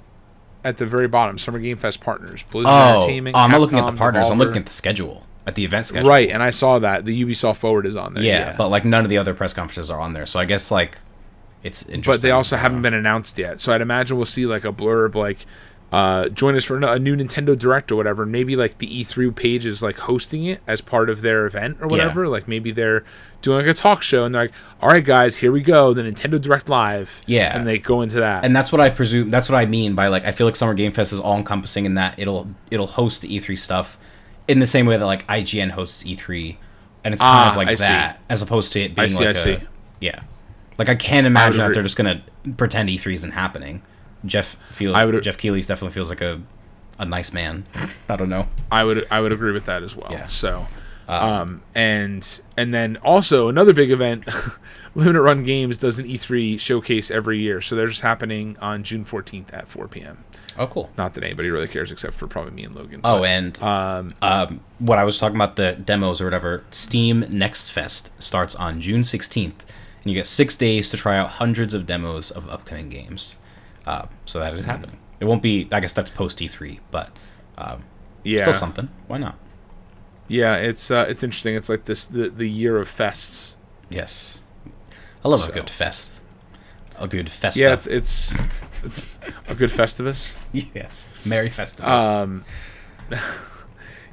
[0.63, 3.35] at the very bottom, Summer Game Fest partners, Blizzard Oh, Entertainment.
[3.35, 4.29] oh, I'm not looking at the partners.
[4.29, 6.07] I'm looking at the schedule, at the event schedule.
[6.09, 8.23] right, and I saw that the Ubisoft forward is on there.
[8.23, 10.27] Yeah, Yeah, but like none of the other press conferences are on there.
[10.27, 10.99] So I guess like
[11.63, 12.11] it's interesting.
[12.13, 13.59] but they also haven't been announced yet.
[13.59, 15.45] So I'd imagine we'll see like a blurb like
[15.91, 18.25] uh, join us for a new Nintendo Direct or whatever.
[18.25, 21.87] Maybe like the E3 page is like hosting it as part of their event or
[21.87, 22.27] whatever.
[22.27, 23.03] Like maybe they're
[23.41, 26.03] doing like a talk show and they're like, "All right, guys, here we go, the
[26.03, 27.57] Nintendo Direct live." Yeah.
[27.57, 28.45] and they go into that.
[28.45, 29.29] and that's what I presume.
[29.31, 31.85] That's what I mean by like I feel like Summer Game Fest is all encompassing
[31.85, 33.97] in that it'll it'll host the E3 stuff
[34.47, 36.57] in the same way that like IGN hosts E3,
[37.03, 37.83] and it's kind Ah, of like I see.
[37.85, 39.57] that as opposed to it being see, like I a see.
[40.01, 40.21] yeah.
[40.77, 42.21] Like I can't imagine that they're just gonna
[42.57, 43.81] pretend E3 isn't happening.
[44.25, 46.41] Geoff feels I would- Geoff Keighley's definitely feels like a
[46.97, 47.65] a nice man.
[48.09, 48.47] I don't know.
[48.71, 50.11] I would I would agree with that as well.
[50.11, 50.27] Yeah.
[50.27, 50.67] So,
[51.07, 54.27] um, and and then also another big event,
[54.95, 57.61] Limited Run Games does an E3 showcase every year.
[57.61, 60.23] So they're just happening on June 14th at 4 p.m.
[60.57, 60.89] Oh, cool.
[60.97, 62.99] Not that anybody really cares except for probably me and Logan.
[63.05, 66.63] Oh, but- and um, um, what I was talking about the demos or whatever.
[66.69, 69.55] Steam Next Fest starts on June 16th, and
[70.03, 73.37] you get six days to try out hundreds of demos of upcoming games.
[73.85, 74.97] Uh, so that is happening.
[75.19, 75.67] It won't be.
[75.71, 77.09] I guess that's post E3, but
[77.57, 77.83] um,
[78.23, 78.89] yeah, still something.
[79.07, 79.37] Why not?
[80.27, 81.55] yeah, it's uh, it's interesting.
[81.55, 83.55] It's like this the the year of fests.
[83.89, 84.41] Yes,
[85.25, 85.49] I love So.
[85.49, 86.21] a good fest.
[86.97, 87.59] A good festa.
[87.59, 88.33] Yeah, it's it's
[89.47, 90.35] a good Festivus.
[90.73, 91.09] yes.
[91.25, 91.87] Merry Festivus.
[91.87, 92.45] Um,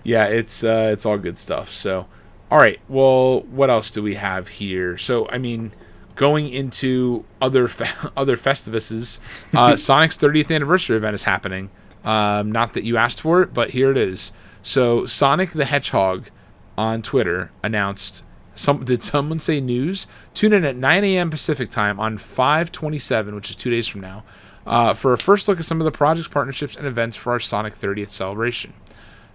[0.02, 1.68] yeah, it's uh, it's all good stuff.
[1.68, 2.06] So,
[2.50, 2.80] all right.
[2.88, 4.96] Well, what else do we have here?
[4.96, 5.72] So, I mean,
[6.16, 9.20] going into other fe- other Festivuses,
[9.54, 11.70] uh, Sonic's 30th anniversary event is happening.
[12.04, 14.32] Um, not that you asked for it, but here it is.
[14.62, 16.30] So, Sonic the Hedgehog
[16.76, 18.24] on Twitter announced.
[18.54, 20.06] Some did someone say news?
[20.32, 21.30] Tune in at 9 a.m.
[21.30, 24.24] Pacific time on 5:27, which is two days from now,
[24.66, 27.40] uh, for a first look at some of the projects, partnerships, and events for our
[27.40, 28.72] Sonic 30th celebration.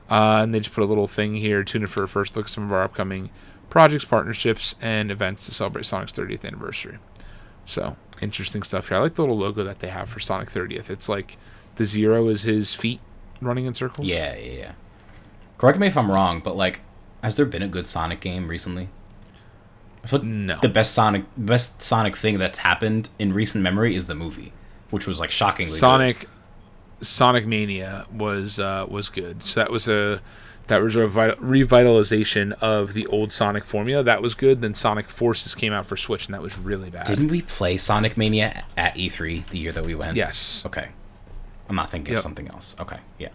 [0.10, 1.64] Uh, and they just put a little thing here.
[1.64, 3.30] Tune in for a first look at some of our upcoming
[3.72, 7.00] projects, partnerships, and events to celebrate Sonic's 30th anniversary.
[7.66, 8.98] So interesting stuff here.
[8.98, 10.92] I like the little logo that they have for Sonic 30th.
[10.92, 11.38] It's like
[11.78, 13.00] the zero is his feet
[13.42, 14.08] running in circles.
[14.08, 14.72] yeah, yeah, yeah.
[15.58, 16.82] Correct me if I'm wrong, but like,
[17.24, 18.90] has there been a good Sonic game recently?
[20.04, 20.58] I feel like No.
[20.62, 24.52] the best Sonic best Sonic thing that's happened in recent memory is the movie,
[24.90, 25.78] which was like shockingly good.
[25.80, 26.28] Sonic
[27.02, 29.44] Sonic Mania was uh, was good.
[29.44, 30.22] So that was a
[30.72, 34.04] that was a revi- revitalization of the old Sonic formula.
[34.04, 34.62] That was good.
[34.62, 37.06] Then Sonic Forces came out for Switch, and that was really bad.
[37.06, 40.18] Didn't we play Sonic Mania at E3 the year that we went?
[40.18, 40.64] Yes.
[40.66, 40.90] Okay.
[41.70, 42.18] I'm not thinking Yep.
[42.18, 42.76] of something else.
[42.80, 42.98] Okay.
[43.20, 43.30] Yeah.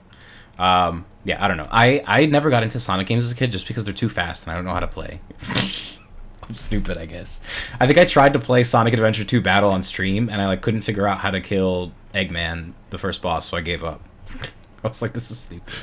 [0.58, 1.68] Um, yeah, I don't know.
[1.70, 4.46] I, I never got into Sonic games as a kid just because they're too fast
[4.46, 5.20] and I don't know how to play.
[6.48, 7.42] I'm stupid, I guess.
[7.80, 10.62] I think I tried to play Sonic Adventure 2 Battle on stream and I like
[10.62, 14.00] couldn't figure out how to kill Eggman, the first boss, so I gave up.
[14.84, 15.74] I was like, this is stupid.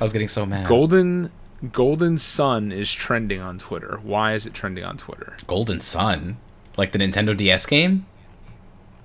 [0.00, 0.68] I was getting so mad.
[0.68, 1.30] Golden
[1.72, 4.00] Golden Sun is trending on Twitter.
[4.02, 5.36] Why is it trending on Twitter?
[5.46, 6.36] Golden Sun?
[6.76, 8.06] Like the Nintendo DS game?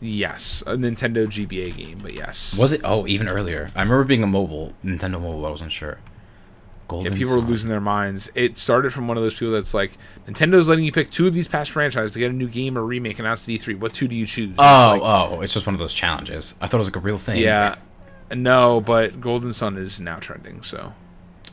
[0.02, 2.58] Yes, a Nintendo GBA game, but yes.
[2.58, 2.82] Was it?
[2.84, 3.70] Oh, even earlier.
[3.76, 6.00] I remember being a mobile, Nintendo mobile, I wasn't sure.
[6.88, 8.32] Golden Yeah, people were losing their minds.
[8.34, 9.92] It started from one of those people that's like,
[10.26, 12.84] Nintendo's letting you pick two of these past franchises to get a new game or
[12.84, 13.78] remake announced at E3.
[13.80, 14.50] What two do you choose?
[14.52, 16.58] And it's Oh, like, oh, it's just one of those challenges.
[16.62, 17.42] I thought it was like a real thing.
[17.42, 17.76] yeah.
[18.34, 20.94] No, but Golden Sun is now trending, so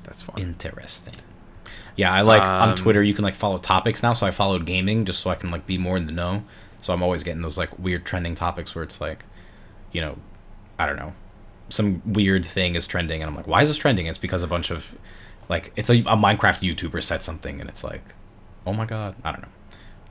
[0.05, 0.39] that's fine.
[0.39, 1.15] Interesting.
[1.97, 4.67] Yeah, I like on Um, Twitter you can like follow topics now, so I followed
[4.67, 6.45] gaming just so I can like be more in the know.
[6.81, 9.25] So I'm always getting those like weird trending topics where it's like,
[9.93, 10.19] you know,
[10.79, 11.15] I don't know,
[11.71, 14.07] some weird thing is trending, and I'm like, why is this trending?
[14.07, 14.95] It's because a bunch of
[15.49, 18.15] like it's a, a Minecraft YouTuber said something, and it's like,
[18.67, 19.49] oh my god, I don't know.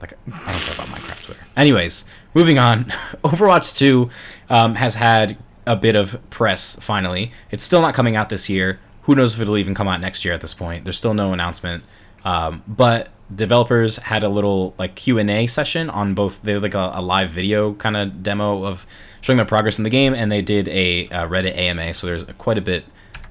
[0.00, 1.46] Like I don't care about Minecraft Twitter.
[1.56, 2.04] Anyways,
[2.34, 2.84] moving on.
[3.24, 4.10] Overwatch 2
[4.50, 7.32] um, has had a bit of press finally.
[7.50, 8.80] It's still not coming out this year.
[9.02, 10.84] Who knows if it'll even come out next year at this point?
[10.84, 11.84] There's still no announcement.
[12.24, 16.42] Um, but developers had a little like Q and A session on both.
[16.42, 18.86] They like a, a live video kind of demo of
[19.20, 21.94] showing their progress in the game, and they did a, uh Reddit AMA.
[21.94, 22.84] So there's quite a bit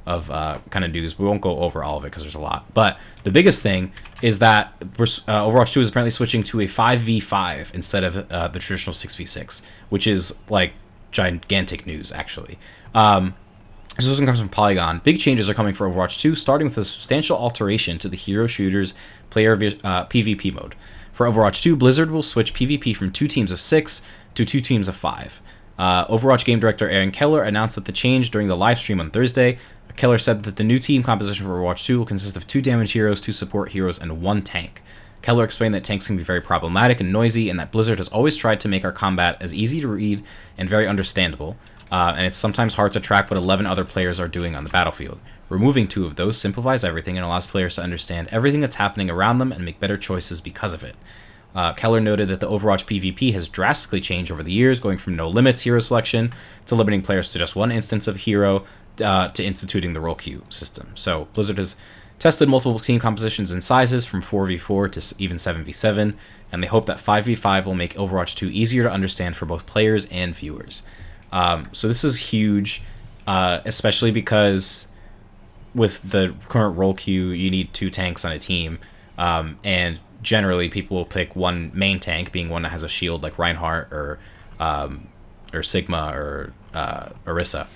[0.05, 1.17] of uh, kind of news.
[1.17, 2.73] We won't go over all of it because there's a lot.
[2.73, 7.73] But the biggest thing is that uh, Overwatch 2 is apparently switching to a 5v5
[7.73, 10.73] instead of uh, the traditional 6v6, which is like
[11.16, 12.59] gigantic news, actually.
[12.93, 13.36] Um,
[13.97, 14.99] so this one comes from Polygon.
[15.03, 18.45] Big changes are coming for Overwatch 2, starting with a substantial alteration to the hero
[18.45, 18.93] shooters
[19.30, 20.76] player uh, PvP mode.
[21.13, 24.89] For Overwatch 2, Blizzard will switch PvP from two teams of six to two teams
[24.89, 25.41] of five.
[25.80, 29.11] Uh, Overwatch game director Aaron Keller announced that the change during the live stream on
[29.11, 29.57] Thursday.
[29.95, 32.91] Keller said that the new team composition for Overwatch 2 will consist of two damage
[32.91, 34.82] heroes, two support heroes, and one tank.
[35.26, 38.38] Keller explained that tanks can be very problematic and noisy, and that Blizzard has always
[38.38, 40.23] tried to make our combat as easy to read
[40.55, 41.57] and very understandable.
[41.91, 44.69] Uh, and it's sometimes hard to track what 11 other players are doing on the
[44.69, 45.19] battlefield.
[45.49, 49.39] Removing two of those simplifies everything and allows players to understand everything that's happening around
[49.39, 50.95] them and make better choices because of it.
[51.55, 55.15] Uh, Keller noted that the Overwatch PvP has drastically changed over the years, going from
[55.15, 56.34] no limits hero selection
[56.67, 58.63] to limiting players to just one instance of hero
[59.03, 60.91] uh, to instituting the role queue system.
[60.93, 61.78] So Blizzard has
[62.20, 66.13] tested multiple team compositions and sizes from 4v4 to even 7v7,
[66.51, 70.05] and they hope that 5v5 will make Overwatch 2 easier to understand for both players
[70.05, 70.84] and viewers.
[71.32, 72.84] Um, so this is huge,
[73.28, 74.88] uh, especially because
[75.74, 78.80] with the current role queue, you need two tanks on a team,
[79.18, 83.22] um, and generally people will pick one main tank, being one that has a shield
[83.22, 84.20] like Reinhardt or
[84.59, 85.09] um,
[85.53, 87.68] or Sigma or uh, Orisa.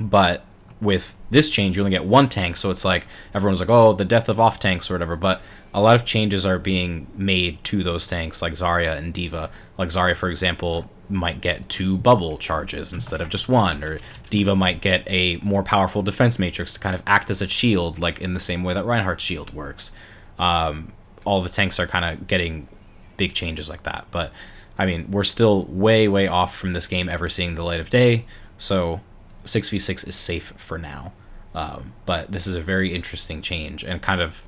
[0.00, 0.44] But
[0.80, 4.04] with this change, you only get one tank, so it's like everyone's like, oh, the
[4.04, 5.16] death of off tanks or whatever.
[5.16, 5.42] But
[5.74, 9.50] a lot of changes are being made to those tanks, like Zarya and D.Va.
[9.76, 13.98] Like Zarya, for example, might get two bubble charges instead of just one, or
[14.30, 17.98] D.Va might get a more powerful defense matrix to kind of act as a shield,
[17.98, 19.92] like in the same way that Reinhardt's shield works.
[20.38, 20.92] Um,
[21.24, 22.68] all the tanks are kind of getting
[23.16, 24.06] big changes like that.
[24.10, 24.32] But
[24.78, 27.90] I mean, we're still way, way off from this game ever seeing the light of
[27.90, 28.24] day.
[28.56, 29.00] So
[29.48, 31.12] 6v6 is safe for now.
[31.54, 34.42] Um, but this is a very interesting change and kind of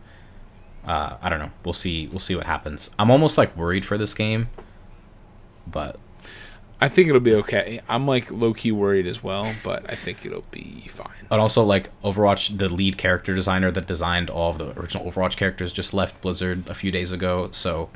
[0.85, 1.51] uh, I don't know.
[1.65, 2.07] We'll see.
[2.07, 2.91] We'll see what happens.
[2.99, 4.49] I'm almost like worried for this game,
[5.67, 5.97] but
[6.81, 7.81] I think it'll be okay.
[7.89, 11.27] I'm like low key worried as well, but I think it'll be fine.
[11.31, 15.37] and also like Overwatch, the lead character designer that designed all of the original Overwatch
[15.37, 17.51] characters just left Blizzard a few days ago.
[17.53, 17.91] So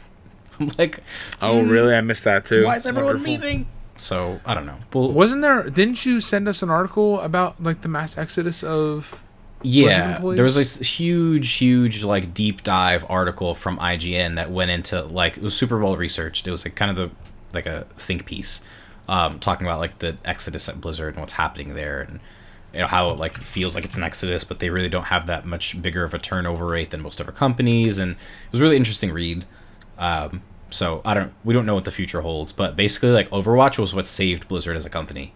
[0.60, 1.00] I'm like,
[1.42, 1.94] Oh, really?
[1.94, 2.64] I missed that too.
[2.64, 3.30] why is everyone Wonderful.
[3.32, 3.66] leaving?
[3.96, 4.78] So I don't know.
[4.92, 5.68] Well, Wasn't there?
[5.68, 9.22] Didn't you send us an article about like the mass exodus of?
[9.64, 15.02] Yeah, there was this huge, huge like deep dive article from IGN that went into
[15.04, 16.48] like it was super well researched.
[16.48, 17.10] It was like kind of the
[17.54, 18.62] like a think piece,
[19.08, 22.18] um, talking about like the exodus at Blizzard and what's happening there, and
[22.74, 25.26] you know how it like feels like it's an exodus, but they really don't have
[25.26, 28.18] that much bigger of a turnover rate than most other companies, and it
[28.50, 29.44] was a really interesting read.
[29.96, 30.42] Um,
[30.72, 33.94] so I don't, we don't know what the future holds, but basically like Overwatch was
[33.94, 35.34] what saved Blizzard as a company,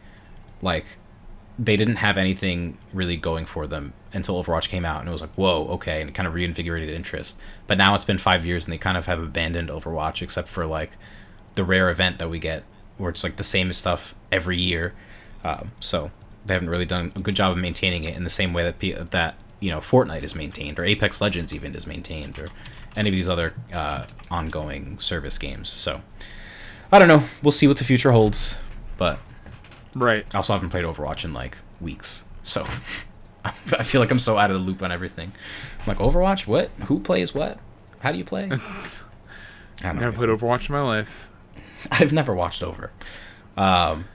[0.62, 0.84] like
[1.58, 5.20] they didn't have anything really going for them until Overwatch came out, and it was
[5.20, 7.38] like, whoa, okay, and it kind of reinvigorated interest.
[7.66, 10.66] But now it's been five years, and they kind of have abandoned Overwatch, except for
[10.66, 10.92] like
[11.54, 12.64] the rare event that we get,
[12.98, 14.94] where it's like the same stuff every year.
[15.44, 16.10] Um, so
[16.44, 19.10] they haven't really done a good job of maintaining it in the same way that
[19.10, 22.48] that you know Fortnite is maintained, or Apex Legends even is maintained, or
[22.96, 25.68] any of these other uh, ongoing service games.
[25.68, 26.02] So
[26.90, 27.24] I don't know.
[27.42, 28.56] We'll see what the future holds,
[28.96, 29.18] but
[29.94, 30.26] Right.
[30.34, 32.62] I also haven't played Overwatch in like weeks, so
[33.44, 35.32] I feel like I'm so out of the loop on everything.
[35.80, 36.70] I'm like Overwatch, what?
[36.86, 37.58] Who plays what?
[38.00, 38.44] How do you play?
[39.82, 40.00] I don't.
[40.00, 41.30] Never played Overwatch in my life.
[41.90, 42.92] I've never watched over.
[43.56, 44.06] Um,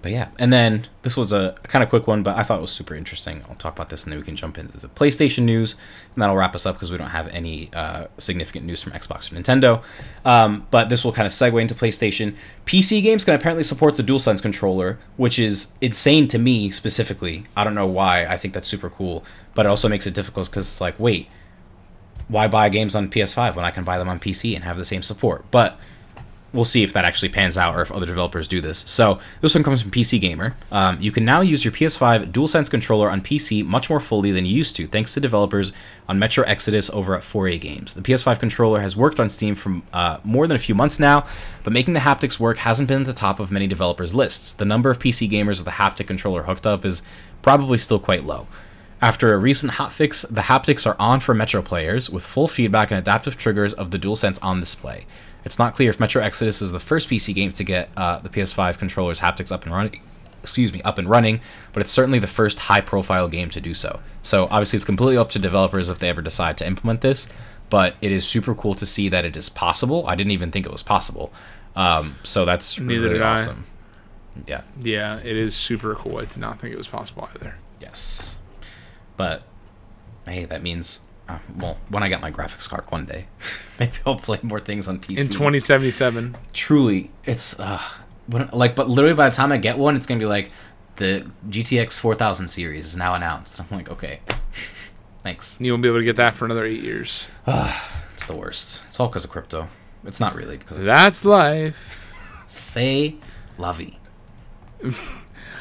[0.00, 2.62] but yeah, and then this was a, kind of quick one, but I thought it
[2.62, 3.42] was super interesting.
[3.48, 5.74] I'll talk about this, and then we can jump into the PlayStation news,
[6.14, 9.30] and that'll wrap us up because we don't have any uh, significant news from Xbox
[9.30, 9.82] or Nintendo.
[10.24, 12.34] Um, but this will kind of segue into PlayStation.
[12.64, 17.44] PC games can apparently support the DualSense controller, which is insane to me specifically.
[17.54, 18.24] I don't know why.
[18.24, 19.24] I think that's super cool,
[19.54, 21.28] but it also makes it difficult because it's like, wait,
[22.28, 24.86] why buy games on PS5 when I can buy them on PC and have the
[24.86, 25.44] same support?
[25.50, 25.78] But
[26.52, 28.80] we'll see if that actually pans out or if other developers do this.
[28.80, 30.54] So this one comes from PC Gamer.
[30.70, 34.44] Um, you can now use your PS5 DualSense controller on PC much more fully than
[34.44, 35.72] you used to, thanks to developers
[36.08, 37.94] on Metro Exodus over at 4A Games.
[37.94, 41.26] The PS5 controller has worked on Steam for uh, more than a few months now,
[41.64, 44.52] but making the haptics work hasn't been at the top of many developers' lists.
[44.52, 47.02] The number of PC gamers with a haptic controller hooked up is
[47.40, 48.46] probably still quite low.
[49.00, 52.98] After a recent hotfix, the haptics are on for Metro players, with full feedback and
[52.98, 55.06] adaptive triggers of the DualSense on display.
[55.44, 58.28] It's not clear if Metro Exodus is the first PC game to get uh, the
[58.28, 60.02] PS5 controller's haptics up and running.
[60.42, 61.40] Excuse me, up and running,
[61.72, 64.00] but it's certainly the first high-profile game to do so.
[64.22, 67.28] So obviously, it's completely up to developers if they ever decide to implement this.
[67.70, 70.04] But it is super cool to see that it is possible.
[70.06, 71.32] I didn't even think it was possible.
[71.76, 73.34] Um, so that's Neither really did I.
[73.34, 73.64] awesome.
[74.46, 74.62] Yeah.
[74.80, 76.18] Yeah, it is super cool.
[76.18, 77.54] I did not think it was possible either.
[77.80, 78.38] Yes.
[79.16, 79.44] But
[80.26, 83.26] hey, that means uh, well, when I get my graphics card one day,
[83.78, 85.10] maybe I'll play more things on PC.
[85.18, 86.36] In 2077.
[86.52, 87.80] truly, it's uh,
[88.26, 90.50] when, like, but literally by the time I get one, it's gonna be like
[90.96, 93.60] the GTX 4000 series is now announced.
[93.60, 94.20] I'm like, okay,
[95.20, 95.60] thanks.
[95.60, 97.26] You won't be able to get that for another eight years.
[98.14, 98.82] It's the worst.
[98.86, 99.68] It's all because of crypto.
[100.04, 102.14] It's not really because of That's life.
[102.46, 103.16] say
[103.58, 103.98] lovey.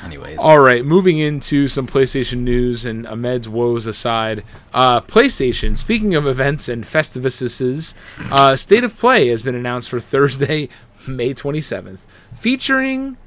[0.04, 4.43] Anyways, All right, moving into some PlayStation news and Ahmed's woes aside.
[4.74, 7.93] Uh, PlayStation, speaking of events and festivises,
[8.32, 10.70] uh, State of Play has been announced for Thursday,
[11.08, 11.99] May 27th,
[12.36, 13.18] featuring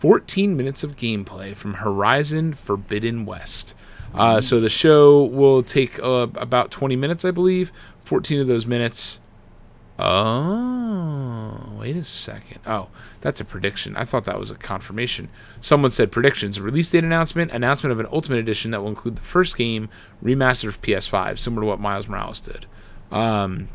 [0.00, 3.74] 14 minutes of gameplay from Horizon Forbidden West.
[4.12, 7.72] Uh, so the show will take uh, about 20 minutes, I believe.
[8.04, 9.20] 14 of those minutes.
[9.96, 12.60] Oh, wait a second.
[12.66, 12.88] Oh,
[13.20, 13.96] that's a prediction.
[13.96, 15.28] I thought that was a confirmation.
[15.60, 16.60] Someone said predictions.
[16.60, 17.52] Release date announcement.
[17.52, 19.88] Announcement of an Ultimate Edition that will include the first game
[20.22, 22.66] remastered for PS5, similar to what Miles Morales did.
[23.12, 23.68] Um,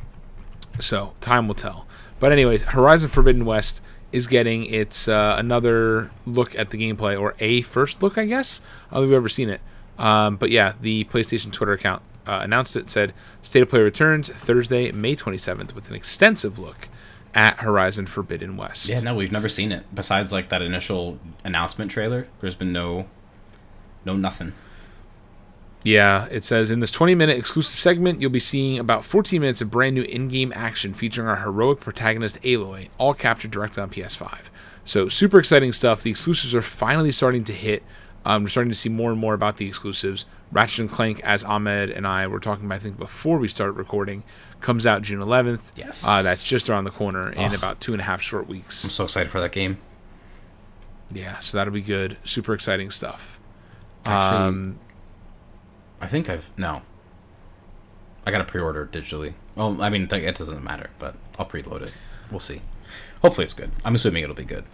[0.80, 1.88] so time will tell.
[2.20, 7.36] But anyways, Horizon Forbidden West is getting its uh, another look at the gameplay, or
[7.39, 8.59] a first look, I guess.
[8.89, 9.61] I don't think we've ever seen it.
[9.97, 12.90] Um, but yeah, the PlayStation Twitter account uh, announced it.
[12.90, 16.88] Said State of Play returns Thursday, May 27th, with an extensive look
[17.34, 18.90] at Horizon Forbidden West.
[18.90, 19.84] yeah, no, we've never seen it.
[19.94, 23.08] Besides like that initial announcement trailer, there's been no,
[24.06, 24.54] no nothing.
[25.84, 29.62] Yeah, it says in this 20 minute exclusive segment, you'll be seeing about 14 minutes
[29.62, 33.90] of brand new in game action featuring our heroic protagonist Aloy, all captured directly on
[33.90, 34.50] PS5.
[34.84, 36.04] So, super exciting stuff.
[36.04, 37.84] The exclusives are finally starting to hit.
[38.26, 40.26] Um, we're starting to see more and more about the exclusives.
[40.51, 43.74] Ratchet and Clank, as Ahmed and I were talking about, I think before we started
[43.74, 44.24] recording,
[44.61, 45.61] comes out June 11th.
[45.76, 46.05] Yes.
[46.07, 47.53] Uh, that's just around the corner in Ugh.
[47.53, 48.84] about two and a half short weeks.
[48.84, 49.78] I'm so excited for that game.
[51.11, 52.17] Yeah, so that'll be good.
[52.24, 53.39] Super exciting stuff.
[54.05, 54.80] Actually, Um,
[56.01, 56.82] I think I've no.
[58.26, 59.34] I got to pre-order digitally.
[59.55, 61.93] Well, I mean, it doesn't matter, but I'll preload it.
[62.30, 62.61] We'll see.
[63.22, 63.72] Hopefully, it's good.
[63.84, 64.65] I'm assuming it'll be good.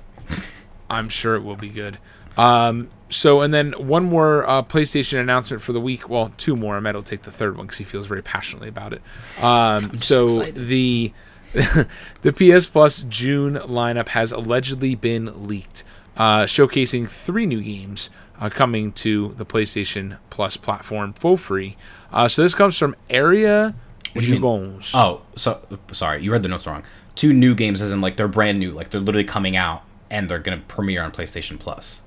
[0.89, 1.97] I'm sure it will be good.
[2.37, 6.09] Um, so, and then one more uh, PlayStation announcement for the week.
[6.09, 6.75] Well, two more.
[6.75, 9.01] Ahmed will take the third one because he feels very passionately about it.
[9.41, 10.67] Um, so excited.
[10.67, 11.13] the
[12.21, 15.83] the PS Plus June lineup has allegedly been leaked,
[16.17, 18.09] uh, showcasing three new games
[18.39, 21.77] uh, coming to the PlayStation Plus platform for free.
[22.11, 23.75] Uh, so this comes from Area
[24.13, 24.41] What do you mean?
[24.41, 24.91] Jugons.
[24.93, 25.61] Oh, so
[25.93, 26.83] sorry, you read the notes wrong.
[27.15, 30.27] Two new games, as in like they're brand new, like they're literally coming out and
[30.27, 32.01] they're gonna premiere on PlayStation Plus.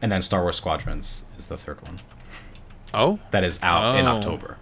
[0.00, 1.98] And then Star Wars Squadrons is the third one
[2.94, 4.16] oh, that is out in Oh.
[4.16, 4.56] October,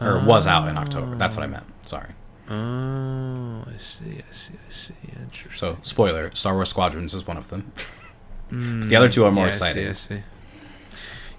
[0.00, 1.16] or was out in October.
[1.16, 1.64] That's what I meant.
[1.82, 2.10] Sorry.
[2.48, 4.94] oh, I see, I see, I see.
[5.20, 5.52] Interesting.
[5.54, 7.72] So spoiler: Star Wars Squadrons is one of them.
[8.50, 9.88] the other two are more Yeah, I see, exciting.
[9.88, 10.22] I see.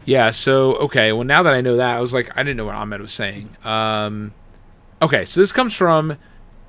[0.06, 2.66] Yeah, so okay, well now that I know that, I was like I didn't know
[2.66, 3.50] what Ahmed was saying.
[3.64, 4.34] Um
[5.02, 6.18] okay, so this comes from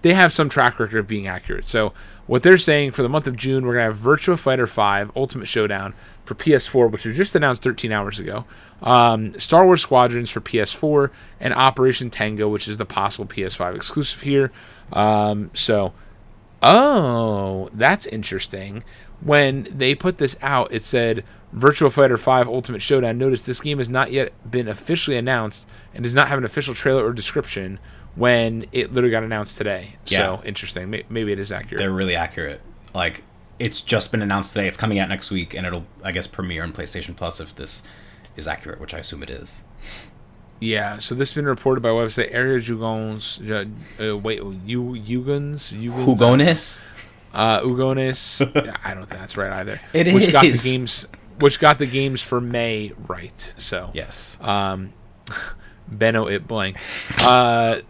[0.03, 1.67] they have some track record of being accurate.
[1.67, 1.93] So
[2.27, 5.13] what they're saying for the month of june we're going to have virtua fighter 5
[5.17, 5.95] ultimate showdown
[6.25, 8.45] for ps4 which was just announced 13 hours ago.
[8.83, 14.21] Um, star wars squadrons for ps4 and operation tango which is the possible ps5 exclusive
[14.23, 14.53] here.
[14.93, 15.93] Um, so
[16.63, 18.85] Oh, that's interesting.
[19.21, 23.19] When they put this out, it said Virtual Fighter 5 Ultimate Showdown.
[23.19, 26.75] Notice this game has not yet been officially announced and does not have an official
[26.75, 27.79] trailer or description
[28.15, 29.97] when it literally got announced today.
[30.07, 30.19] Yeah.
[30.19, 30.91] So interesting.
[30.91, 31.81] Maybe it is accurate.
[31.81, 32.61] They're really accurate.
[32.95, 33.25] Like
[33.59, 34.67] it's just been announced today.
[34.67, 37.83] It's coming out next week, and it'll I guess premiere on PlayStation Plus if this
[38.37, 39.65] is accurate, which I assume it is.
[40.61, 43.41] Yeah, so this has been reported by website Area Jugons.
[43.51, 45.73] Uh, uh, wait, you Ugons?
[45.73, 46.19] Ugons?
[46.19, 46.83] Jugones.
[47.33, 48.41] Uh, Ugonis.
[48.85, 49.81] I don't think that's right either.
[49.93, 51.07] It which got the games.
[51.39, 53.55] Which got the games for May right.
[53.57, 54.39] So Yes.
[54.43, 54.93] um,
[55.89, 56.77] Benno it blank.
[57.21, 57.81] Uh,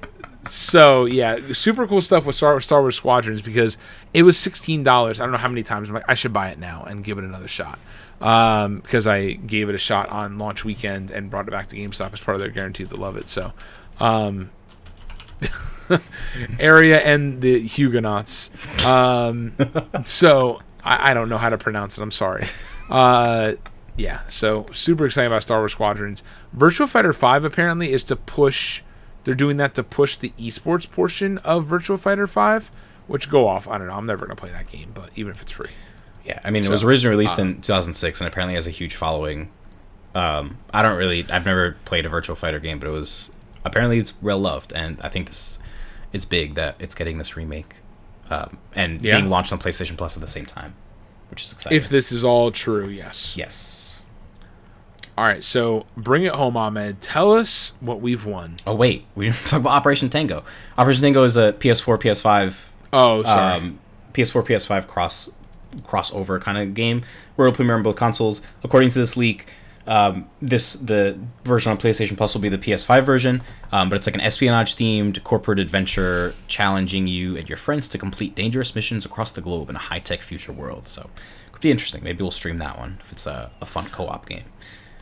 [0.44, 3.76] so yeah, super cool stuff with Star, Star Wars Squadrons because
[4.14, 5.20] it was sixteen dollars.
[5.20, 7.18] I don't know how many times I'm like I should buy it now and give
[7.18, 7.78] it another shot.
[8.20, 11.76] Um, because I gave it a shot on launch weekend and brought it back to
[11.76, 13.30] GameStop as part of their guarantee to love it.
[13.30, 13.54] So,
[13.98, 14.50] um,
[16.58, 18.50] area and the Huguenots.
[18.84, 19.52] Um,
[20.04, 22.02] so I, I don't know how to pronounce it.
[22.02, 22.46] I'm sorry.
[22.88, 23.52] Uh,
[23.96, 26.22] yeah, so super excited about Star Wars Squadrons.
[26.52, 28.82] Virtual Fighter 5 apparently is to push.
[29.24, 32.70] They're doing that to push the esports portion of Virtual Fighter 5,
[33.06, 33.68] which go off.
[33.68, 33.94] I don't know.
[33.94, 35.70] I'm never gonna play that game, but even if it's free.
[36.24, 38.94] Yeah, I mean, it was originally released uh, in 2006 and apparently has a huge
[38.94, 39.50] following.
[40.14, 43.32] Um, I don't really, I've never played a Virtual Fighter game, but it was
[43.64, 45.58] apparently it's well loved, and I think this,
[46.12, 47.76] it's big that it's getting this remake,
[48.30, 49.18] um, and Yeah.
[49.18, 50.74] being launched on PlayStation Plus at the same time,
[51.30, 51.76] which is exciting.
[51.76, 53.34] If this is all true, yes.
[53.36, 54.02] yes.
[55.18, 57.00] All right, so bring it home, Ahmed.
[57.02, 58.56] Tell us what we've won.
[58.66, 60.44] Oh wait, we didn't talk about Operation Tango.
[60.78, 63.56] Operation Tango is a PS4, PS5 Oh, sorry.
[63.56, 63.78] um,
[64.14, 65.30] PS4, PS5 cross
[65.82, 67.02] crossover kind of game
[67.36, 68.42] where it'll premiere on both consoles.
[68.64, 69.46] According to this leak,
[69.86, 74.06] um, this the version on PlayStation Plus will be the PS5 version, um, but it's
[74.06, 79.04] like an espionage themed corporate adventure challenging you and your friends to complete dangerous missions
[79.04, 80.86] across the globe in a high tech future world.
[80.88, 81.10] So
[81.52, 82.04] could be interesting.
[82.04, 84.44] Maybe we'll stream that one if it's a, a fun co op game.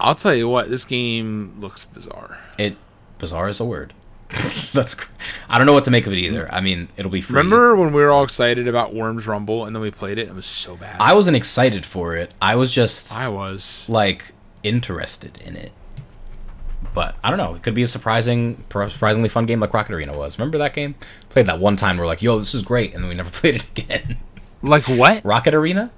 [0.00, 0.70] I'll tell you what.
[0.70, 2.38] This game looks bizarre.
[2.58, 2.76] It
[3.18, 3.94] bizarre is a word.
[4.72, 4.94] That's
[5.48, 6.52] I don't know what to make of it either.
[6.52, 7.38] I mean, it'll be free.
[7.38, 10.22] Remember when we were all excited about Worms Rumble and then we played it?
[10.22, 10.96] and It was so bad.
[11.00, 12.34] I wasn't excited for it.
[12.40, 13.88] I was just I was.
[13.88, 14.32] like
[14.62, 15.72] interested in it.
[16.94, 17.54] But I don't know.
[17.54, 20.38] It could be a surprising, surprisingly fun game like Rocket Arena was.
[20.38, 20.94] Remember that game?
[21.28, 21.96] Played that one time.
[21.98, 24.16] We're like, "Yo, this is great," and then we never played it again.
[24.62, 25.24] Like what?
[25.24, 25.90] Rocket Arena?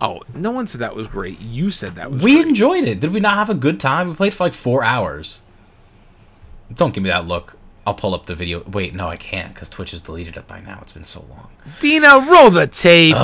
[0.00, 1.40] Oh, no one said that was great.
[1.40, 2.48] You said that was We great.
[2.48, 3.00] enjoyed it.
[3.00, 4.08] Did we not have a good time?
[4.10, 5.40] We played for like four hours.
[6.74, 7.56] Don't give me that look.
[7.86, 8.64] I'll pull up the video.
[8.64, 10.80] Wait, no, I can't because Twitch has deleted it by now.
[10.82, 11.50] It's been so long.
[11.78, 13.14] Dina, roll the tape.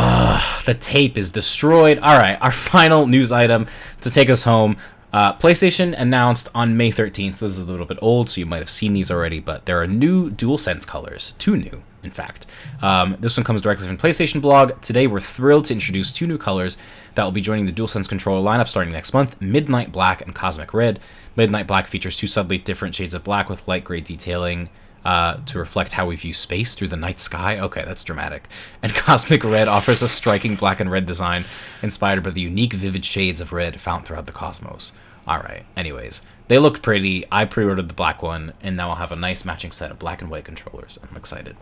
[0.65, 1.99] The tape is destroyed.
[1.99, 3.67] All right, our final news item
[4.03, 4.77] to take us home.
[5.13, 7.41] Uh, PlayStation announced on May 13th.
[7.41, 9.79] This is a little bit old, so you might have seen these already, but there
[9.81, 11.35] are new DualSense colors.
[11.39, 12.47] Two new, in fact.
[12.81, 14.81] Um, this one comes directly from PlayStation blog.
[14.81, 16.79] Today, we're thrilled to introduce two new colors
[17.15, 20.73] that will be joining the DualSense controller lineup starting next month Midnight Black and Cosmic
[20.73, 20.99] Red.
[21.37, 24.69] Midnight Black features two subtly different shades of black with light gray detailing
[25.05, 27.59] uh, to reflect how we view space through the night sky.
[27.59, 28.49] Okay, that's dramatic.
[28.83, 31.45] And Cosmic Red offers a striking black and red design
[31.83, 34.93] inspired by the unique, vivid shades of red found throughout the cosmos.
[35.27, 37.25] Alright, anyways, they looked pretty.
[37.31, 40.01] I pre ordered the black one, and now I'll have a nice matching set of
[40.01, 40.99] black and white controllers.
[41.09, 41.57] I'm excited.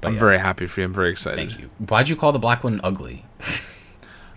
[0.00, 0.86] But I'm yeah, very happy for you.
[0.86, 1.36] I'm very excited.
[1.36, 1.70] Thank you.
[1.78, 3.26] Why'd you call the black one ugly?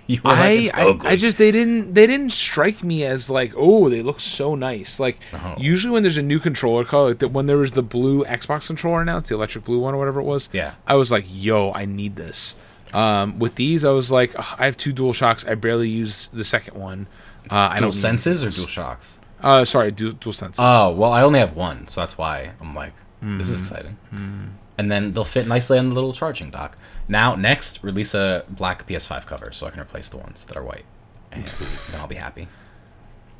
[0.14, 3.04] you were like, I, "It's I, ugly." I just they didn't they didn't strike me
[3.06, 5.56] as like oh they look so nice like Oh.
[5.58, 8.68] usually when there's a new controller color like that when there was the blue Xbox
[8.68, 10.74] controller announced the electric blue one or whatever it was Yeah.
[10.88, 12.56] I was like yo I need this
[12.94, 16.44] um, with these I was like I have two dual shocks I barely use the
[16.44, 17.08] second one
[17.52, 19.20] uh, I dual don't senses or dual shocks?
[19.42, 20.60] Uh, sorry, dual, dual senses.
[20.60, 22.92] Oh well, I only have one, so that's why I'm like,
[23.22, 23.62] this is Mhm.
[23.62, 23.98] exciting.
[24.14, 24.48] Mm.
[24.78, 26.78] And then they'll fit nicely on the little charging dock.
[27.10, 30.64] Now, next, release a black PS5 cover so I can replace the ones that are
[30.64, 30.86] white,
[31.32, 32.48] and then I'll be happy.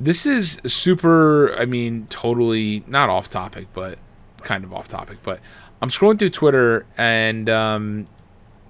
[0.00, 1.54] This is super.
[1.56, 3.98] I mean, totally not off topic, but
[4.42, 5.18] kind of off topic.
[5.22, 5.38] But
[5.80, 8.06] I'm scrolling through Twitter, and um,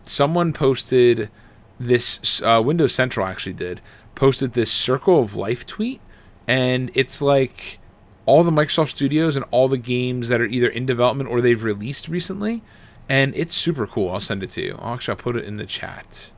[0.04, 1.30] someone posted
[1.78, 2.42] this.
[2.42, 3.80] Uh, Windows Central actually did
[4.14, 6.02] posted this Circle of Life tweet,
[6.46, 7.78] and it's like
[8.26, 11.64] all the Microsoft Studios and all the games that are either in development or they've
[11.64, 12.62] released recently,
[13.10, 14.10] and it's super cool.
[14.10, 14.78] I'll send it to you.
[14.80, 16.32] I'll actually I'll put it in the chat.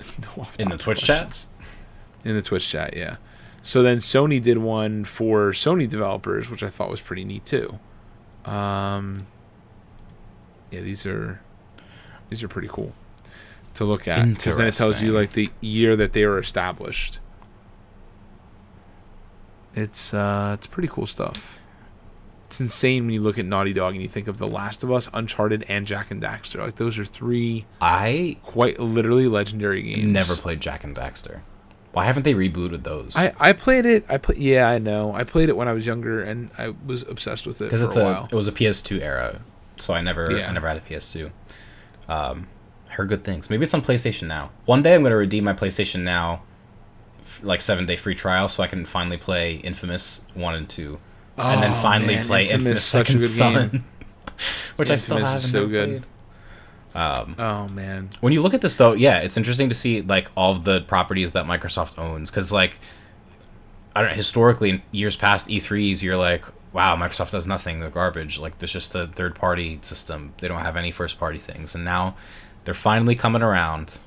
[0.36, 1.48] No In the Twitch questions.
[2.24, 3.16] In the Twitch chat, yeah.
[3.62, 7.78] So then Sony did one for Sony developers, which I thought was pretty neat too.
[8.44, 9.26] Um,
[10.70, 11.40] yeah, these are
[12.28, 12.92] these are pretty cool
[13.74, 17.20] to look at because then it tells you like the year that they were established.
[19.74, 21.58] It's uh, it's pretty cool stuff.
[22.54, 24.92] It's insane when you look at Naughty Dog and you think of The Last of
[24.92, 26.60] Us, Uncharted, and Jak and Daxter.
[26.60, 30.04] Like those are three I quite literally legendary games.
[30.04, 31.40] never played Jak and Daxter.
[31.90, 33.16] Why haven't they rebooted those?
[33.16, 34.04] I, I played it.
[34.08, 35.12] I put yeah, I know.
[35.12, 37.82] I played it when I was younger, and I was obsessed with it for because
[37.82, 39.40] it's a it was a PS2 era,
[39.76, 40.48] so I never Yeah.
[40.48, 41.32] I never had a PS2.
[42.08, 42.46] Um,
[42.90, 43.50] heard good things.
[43.50, 44.50] Maybe it's on PlayStation Now.
[44.64, 46.42] One day I'm gonna redeem my PlayStation Now,
[47.22, 51.00] f- like seven day free trial, so I can finally play Infamous one and two,
[51.36, 53.70] and then Oh, finally man, play Infamous, such a Second good game.
[53.70, 53.84] Son,
[54.76, 56.02] which I still haven't is so good.
[56.92, 57.02] played.
[57.02, 60.30] Um, Oh man, when you look at this though yeah it's interesting to see like
[60.36, 62.78] all of the properties that microsoft owns because like
[63.96, 67.90] i don't know historically in years past e3s you're like wow microsoft does nothing they're
[67.90, 71.74] garbage like there's just a third party system they don't have any first party things
[71.74, 72.14] and now
[72.64, 73.98] they're finally coming around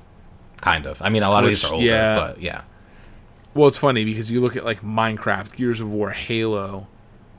[0.62, 2.14] kind of i mean a lot of these Which, are older yeah.
[2.14, 2.62] but yeah
[3.54, 6.86] well, it's funny because you look at like Minecraft, Gears of War, Halo,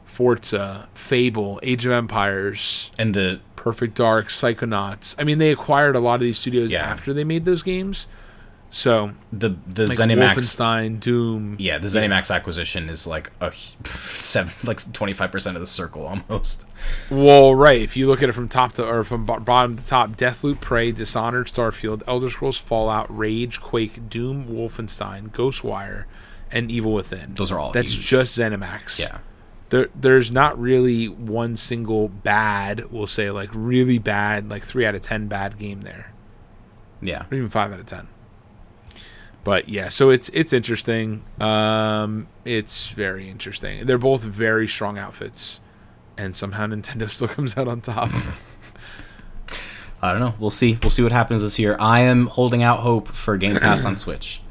[0.09, 5.15] Forza, uh, Fable, Age of Empires, and the Perfect Dark, Psychonauts.
[5.19, 6.83] I mean, they acquired a lot of these studios Yeah.
[6.85, 8.07] after they made those games.
[8.71, 11.55] So the the like zenimax Wolfenstein, Doom.
[11.57, 13.51] yeah the zenimax acquisition is like a
[13.85, 16.67] seven like 25% of the circle almost
[17.09, 17.81] Well, right.
[17.81, 20.91] If you look at it from top to or from bottom to top, Deathloop, Prey,
[20.91, 26.03] Dishonored, Starfield, Elder Scrolls, Fallout, Rage, Quake, Doom, Wolfenstein, Ghostwire,
[26.51, 27.33] and Evil Within.
[27.33, 28.05] Those are all That's huge.
[28.05, 28.99] just ZeniMax.
[28.99, 29.17] yeah
[29.69, 32.91] There, there's not really one single bad.
[32.91, 36.11] We'll say like really bad, like three out of ten bad game there,
[37.01, 38.07] yeah or even five out of ten.
[39.43, 41.23] But yeah, so it's it's interesting.
[41.39, 43.85] Um, it's very interesting.
[43.85, 45.61] They're both very strong outfits,
[46.17, 48.09] and somehow Nintendo still comes out on top.
[50.01, 50.33] I don't know.
[50.39, 50.77] We'll see.
[50.81, 51.75] We'll see what happens this year.
[51.79, 54.41] I am holding out hope for Game Pass on Switch.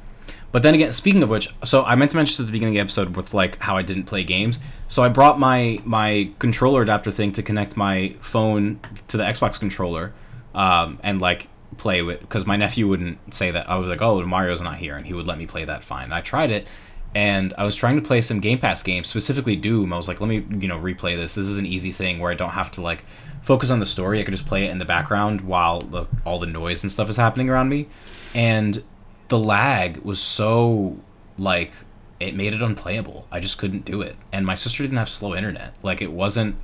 [0.51, 2.79] But then again, speaking of which, so I meant to mention at the beginning of
[2.79, 4.61] the episode with like how I didn't play games.
[4.89, 9.61] So I brought my my controller adapter thing to connect my phone to the Xbox
[9.61, 10.15] controller,
[10.55, 13.69] um, and like play with because my nephew wouldn't say that.
[13.69, 16.05] I was like, oh, Mario's not here, and he would let me play that fine.
[16.05, 16.67] And I tried it,
[17.15, 19.93] and I was trying to play some Game Pass games, specifically Doom.
[19.93, 21.35] I was like, let me you know replay this.
[21.35, 23.05] This is an easy thing where I don't have to like
[23.43, 24.19] focus on the story.
[24.21, 27.11] I could just play it in the background while the, all the noise and stuff
[27.11, 27.89] is happening around me,
[28.35, 28.83] and
[29.29, 30.99] the lag was so
[31.39, 31.73] like
[32.21, 33.27] it made it unplayable.
[33.31, 34.17] I just couldn't do it.
[34.33, 35.75] And my sister didn't have slow internet.
[35.83, 36.57] Like it wasn't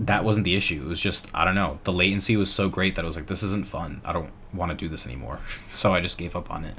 [0.00, 0.82] that wasn't the issue.
[0.84, 1.80] It was just I don't know.
[1.84, 4.00] The latency was so great that I was like this isn't fun.
[4.04, 5.40] I don't want to do this anymore.
[5.70, 6.74] so I just gave up on it.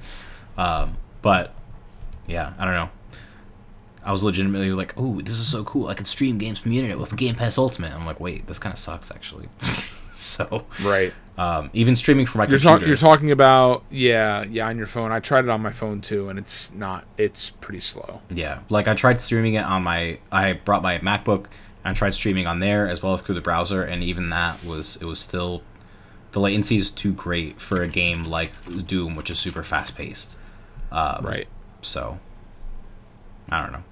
[0.57, 1.53] Um, but
[2.27, 2.89] yeah, I don't know.
[4.03, 5.87] I was legitimately like, "Oh, this is so cool!
[5.87, 8.57] I could stream games from the internet with Game Pass Ultimate." I'm like, "Wait, this
[8.57, 9.49] kind of sucks, actually."
[10.15, 11.13] so, right.
[11.39, 14.87] Um, even streaming from my You're, computer, talk, you're talking about yeah, yeah, on your
[14.87, 15.13] phone.
[15.13, 17.05] I tried it on my phone too, and it's not.
[17.17, 18.19] It's pretty slow.
[18.29, 20.19] Yeah, like I tried streaming it on my.
[20.33, 21.45] I brought my MacBook
[21.85, 24.61] and I tried streaming on there as well as through the browser, and even that
[24.65, 25.63] was it was still
[26.33, 28.51] the latency is too great for a game like
[28.85, 30.37] Doom, which is super fast paced.
[30.91, 31.47] Um, Right.
[31.81, 32.19] So
[33.49, 33.83] I don't know.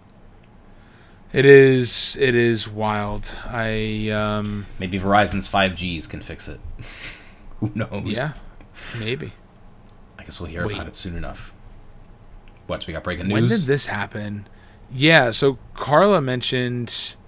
[1.31, 2.17] It is.
[2.19, 3.37] It is wild.
[3.45, 4.65] I um.
[4.79, 6.59] Maybe Verizon's five Gs can fix it.
[7.59, 8.03] Who knows?
[8.05, 8.33] Yeah.
[8.99, 9.33] Maybe.
[10.19, 10.75] I guess we'll hear Wait.
[10.75, 11.53] about it soon enough.
[12.67, 12.85] What?
[12.85, 13.33] We got breaking news.
[13.33, 14.47] When did this happen?
[14.91, 15.31] Yeah.
[15.31, 17.15] So Carla mentioned.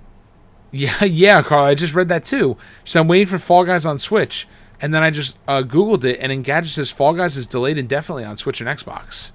[0.72, 1.70] Yeah, yeah, Carla.
[1.70, 2.56] I just read that too.
[2.84, 4.48] So I'm waiting for Fall Guys on Switch,
[4.80, 8.24] and then I just uh, Googled it, and Engadget says Fall Guys is delayed indefinitely
[8.24, 9.32] on Switch and Xbox.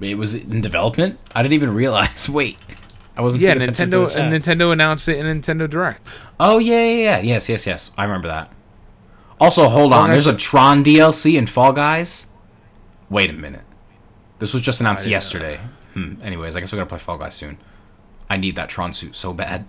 [0.00, 1.20] It was in development.
[1.32, 2.28] I didn't even realize.
[2.28, 2.58] Wait,
[3.16, 3.44] I wasn't.
[3.44, 4.12] Yeah, Nintendo.
[4.16, 6.18] And Nintendo announced it in Nintendo Direct.
[6.40, 7.18] Oh yeah, yeah, yeah.
[7.20, 7.92] Yes, yes, yes.
[7.96, 8.50] I remember that.
[9.40, 10.10] Also, hold on.
[10.10, 12.28] There's a Tron DLC in Fall Guys.
[13.10, 13.64] Wait a minute.
[14.38, 15.60] This was just announced yesterday.
[15.94, 16.14] Hmm.
[16.22, 17.58] Anyways, I guess we're gonna play Fall Guys soon.
[18.28, 19.66] I need that Tron suit so bad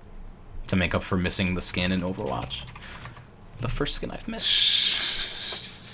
[0.68, 2.62] to make up for missing the skin in Overwatch.
[3.58, 5.00] The first skin I've missed.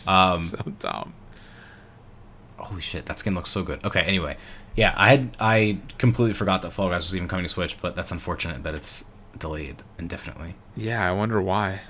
[0.08, 1.12] Um, so dumb.
[2.56, 3.84] holy shit, that skin looks so good.
[3.84, 4.38] Okay, anyway,
[4.74, 7.94] yeah, I had I completely forgot that Fall Guys was even coming to Switch, but
[7.94, 9.04] that's unfortunate that it's
[9.38, 10.54] delayed indefinitely.
[10.76, 11.80] Yeah, I wonder why.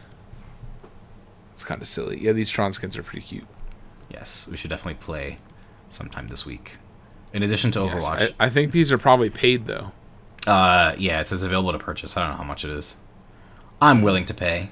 [1.58, 2.20] It's kind of silly.
[2.20, 3.44] Yeah, these Tron skins are pretty cute.
[4.08, 5.38] Yes, we should definitely play
[5.90, 6.76] sometime this week.
[7.32, 9.90] In addition to Yes, Overwatch, I, I think these are probably paid though.
[10.46, 12.16] uh, yeah, it says available to purchase.
[12.16, 12.96] I don't know how much it is.
[13.82, 14.70] I'm willing to pay.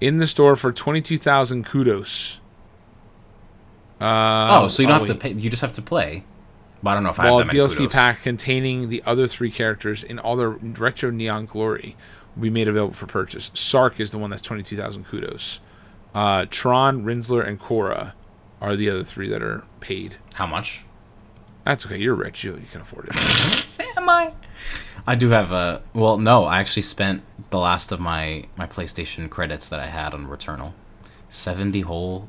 [0.00, 2.40] In the store for twenty two thousand kudos.
[4.00, 5.32] Uh, oh, so you don't have to pay.
[5.32, 6.24] You just have to play.
[6.82, 7.92] But I don't know if I Well, have a that DLC kudos.
[7.92, 11.94] pack containing the other three characters in all their retro neon glory
[12.38, 13.50] will be made available for purchase.
[13.52, 15.60] Sark is the one that's 22,000 kudos.
[16.14, 18.14] Uh, Tron, Rinzler, and Quorra
[18.60, 20.16] are the other three that are paid.
[20.34, 20.84] How much?
[21.64, 21.98] That's okay.
[21.98, 22.44] You're rich.
[22.44, 23.66] You, you can afford it.
[23.96, 24.32] Am I?
[25.06, 25.82] I do have a.
[25.92, 30.14] Well, no, I actually spent the last of my my PlayStation credits that I had
[30.14, 30.72] on Returnal.
[31.28, 32.28] Seventy whole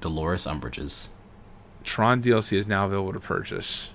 [0.00, 1.08] Dolores Umbridges.
[1.82, 3.90] Tron DLC is now available to purchase.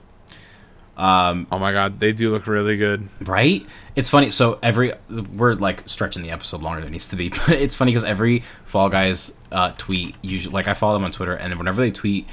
[0.97, 3.07] Um, Oh my god, they do look really good.
[3.27, 3.65] right?
[3.95, 4.29] It's funny.
[4.29, 7.75] So every we're like stretching the episode longer than it needs to be, but it's
[7.75, 11.57] funny because every Fall Guys uh, tweet usually like I follow them on Twitter, and
[11.57, 12.27] whenever they tweet,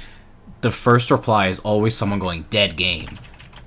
[0.61, 3.09] the first reply is always someone going "dead game,"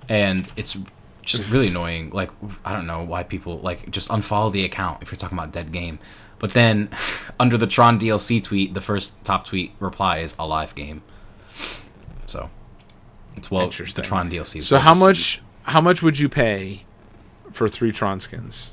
[0.08, 0.78] and it's
[1.22, 2.10] just really annoying.
[2.10, 2.30] Like
[2.64, 5.72] I don't know why people like just unfollow the account if you're talking about dead
[5.72, 5.98] game.
[6.38, 6.90] But then
[7.40, 11.02] under the Tron DLC tweet, the first top tweet reply is a live game.
[12.26, 12.50] So
[13.36, 14.62] it's well the Tron DLC.
[14.62, 15.06] So how received.
[15.06, 16.84] much how much would you pay
[17.50, 18.70] for three Tron skins?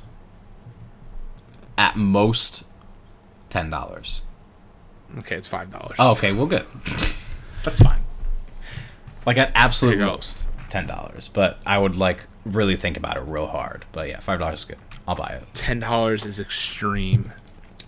[1.78, 2.66] At most,
[3.50, 4.24] ten dollars.
[5.20, 5.96] Okay, it's five dollars.
[6.00, 6.34] Oh, okay.
[6.34, 6.66] Well, good.
[7.64, 8.02] That's fine.
[9.26, 11.28] Like at absolute There most, ten dollars.
[11.28, 13.86] But I would like really think about it real hard.
[13.92, 14.78] But yeah, five dollars is good.
[15.08, 15.44] I'll buy it.
[15.54, 17.32] ten dollars is extreme.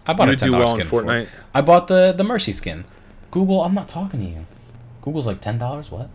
[0.07, 0.85] I bought You a ten dollars well in skin.
[0.85, 1.03] before.
[1.03, 1.29] Fortnite.
[1.53, 2.85] I bought the the Mercy skin.
[3.31, 4.45] Google, I'm not talking to you.
[5.01, 5.91] Google's like ten dollars.
[5.91, 6.09] What?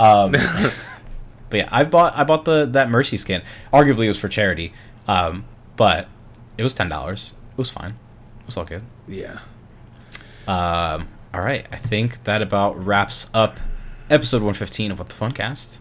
[0.00, 0.32] Um,
[1.50, 3.42] but yeah, I bought I bought the that Mercy skin.
[3.72, 4.72] Arguably, it was for charity.
[5.06, 5.44] Um,
[5.76, 6.08] but
[6.56, 7.34] it was ten dollars.
[7.52, 7.90] It was fine.
[8.40, 8.82] It was all good.
[9.06, 9.40] Yeah.
[10.48, 13.60] Um, all right, I think that about wraps up
[14.08, 15.78] episode 115 of What the Funcast.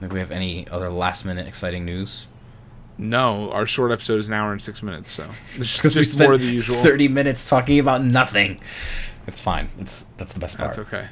[0.00, 2.28] Maybe we have any other last minute exciting news?
[2.98, 6.36] No, our short episode is an hour and six minutes, so it's just, just more
[6.36, 6.82] the usual.
[6.82, 8.60] 30 minutes talking about nothing.
[9.26, 9.70] It's fine.
[9.78, 10.76] It's that's the best part.
[10.76, 11.08] That's okay.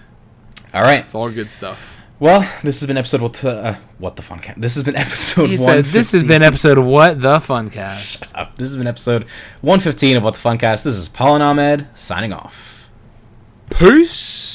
[0.74, 1.04] All right.
[1.04, 2.01] It's all good stuff.
[2.22, 4.54] Well, this has been episode what uh, what the Funcast.
[4.64, 5.58] This has been episode He 115.
[5.58, 9.22] said, "This has been episode What the Funcast." Uh, This has been episode
[9.62, 10.84] 115 of What the Funcast.
[10.84, 12.88] This is Paul and Ahmed signing off.
[13.70, 14.51] Peace.